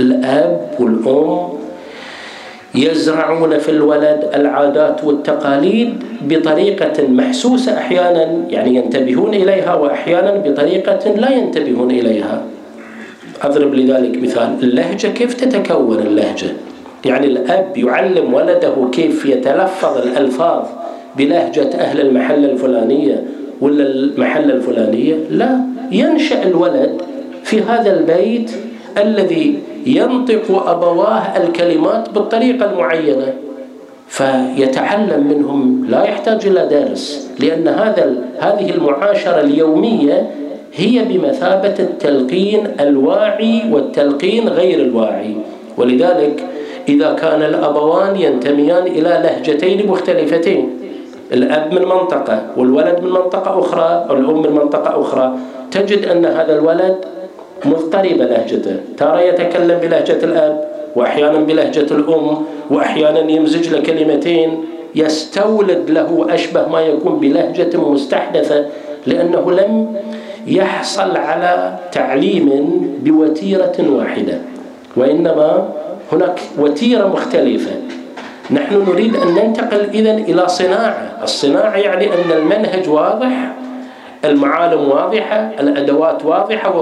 الأب 0.00 0.70
والأم 0.80 1.59
يزرعون 2.74 3.58
في 3.58 3.68
الولد 3.68 4.30
العادات 4.34 5.04
والتقاليد 5.04 5.94
بطريقة 6.22 7.08
محسوسة 7.08 7.78
أحيانا 7.78 8.44
يعني 8.50 8.74
ينتبهون 8.74 9.34
إليها 9.34 9.74
وأحيانا 9.74 10.32
بطريقة 10.46 11.14
لا 11.16 11.30
ينتبهون 11.30 11.90
إليها. 11.90 12.42
أضرب 13.42 13.74
لذلك 13.74 14.22
مثال 14.22 14.56
اللهجة 14.62 15.06
كيف 15.06 15.34
تتكون 15.34 15.98
اللهجة؟ 15.98 16.46
يعني 17.04 17.26
الأب 17.26 17.76
يعلم 17.76 18.34
ولده 18.34 18.74
كيف 18.92 19.26
يتلفظ 19.26 19.98
الألفاظ 19.98 20.64
بلهجة 21.16 21.70
أهل 21.74 22.00
المحلة 22.00 22.52
الفلانية 22.52 23.24
ولا 23.60 23.86
المحلة 23.86 24.54
الفلانية؟ 24.54 25.14
لا 25.30 25.60
ينشأ 25.92 26.42
الولد 26.42 27.02
في 27.44 27.60
هذا 27.60 27.98
البيت 27.98 28.50
الذي 28.98 29.58
ينطق 29.86 30.68
أبواه 30.68 31.36
الكلمات 31.36 32.10
بالطريقة 32.10 32.70
المعينة 32.70 33.34
فيتعلم 34.08 35.26
منهم 35.26 35.86
لا 35.88 36.02
يحتاج 36.04 36.46
إلى 36.46 36.66
درس 36.66 37.30
لأن 37.40 37.68
هذا 37.68 38.14
هذه 38.38 38.70
المعاشرة 38.70 39.40
اليومية 39.40 40.30
هي 40.74 41.04
بمثابة 41.04 41.74
التلقين 41.78 42.66
الواعي 42.80 43.62
والتلقين 43.72 44.48
غير 44.48 44.80
الواعي. 44.80 45.34
ولذلك 45.76 46.46
إذا 46.88 47.12
كان 47.12 47.42
الأبوان 47.42 48.16
ينتميان 48.16 48.86
إلى 48.86 49.20
لهجتين 49.22 49.86
مختلفتين 49.86 50.70
الأب 51.32 51.74
من 51.74 51.82
منطقة 51.82 52.42
والولد 52.56 53.00
من 53.02 53.10
منطقة 53.10 53.58
أخرى 53.58 54.06
أو 54.10 54.14
الأم 54.16 54.42
من 54.42 54.52
منطقة 54.52 55.00
أخرى 55.00 55.36
تجد 55.70 56.04
أن 56.04 56.24
هذا 56.24 56.58
الولد 56.58 56.96
مضطربة 57.64 58.24
لهجته. 58.24 58.76
ترى 58.98 59.28
يتكلم 59.28 59.78
بلهجة 59.78 60.24
الأب 60.24 60.64
وأحيانا 60.96 61.38
بلهجة 61.38 61.94
الأم 61.94 62.44
وأحيانا 62.70 63.30
يمزج 63.30 63.68
له 63.68 63.80
كلمتين. 63.80 64.64
يستولد 64.94 65.90
له 65.90 66.26
أشبه 66.30 66.68
ما 66.68 66.80
يكون 66.80 67.20
بلهجة 67.20 67.76
مستحدثة 67.76 68.66
لأنه 69.06 69.52
لم 69.52 69.96
يحصل 70.46 71.16
على 71.16 71.78
تعليم 71.92 72.48
بوتيرة 73.04 73.76
واحدة. 73.78 74.38
وإنما 74.96 75.68
هناك 76.12 76.40
وتيرة 76.58 77.06
مختلفة. 77.06 77.70
نحن 78.50 78.84
نريد 78.88 79.16
أن 79.16 79.34
ننتقل 79.34 79.80
إذن 79.94 80.24
إلى 80.28 80.48
صناعة. 80.48 81.18
الصناعة 81.22 81.76
يعني 81.76 82.06
أن 82.06 82.32
المنهج 82.36 82.88
واضح 82.88 83.52
المعالم 84.24 84.88
واضحة 84.88 85.50
الأدوات 85.60 86.24
واضحة 86.24 86.76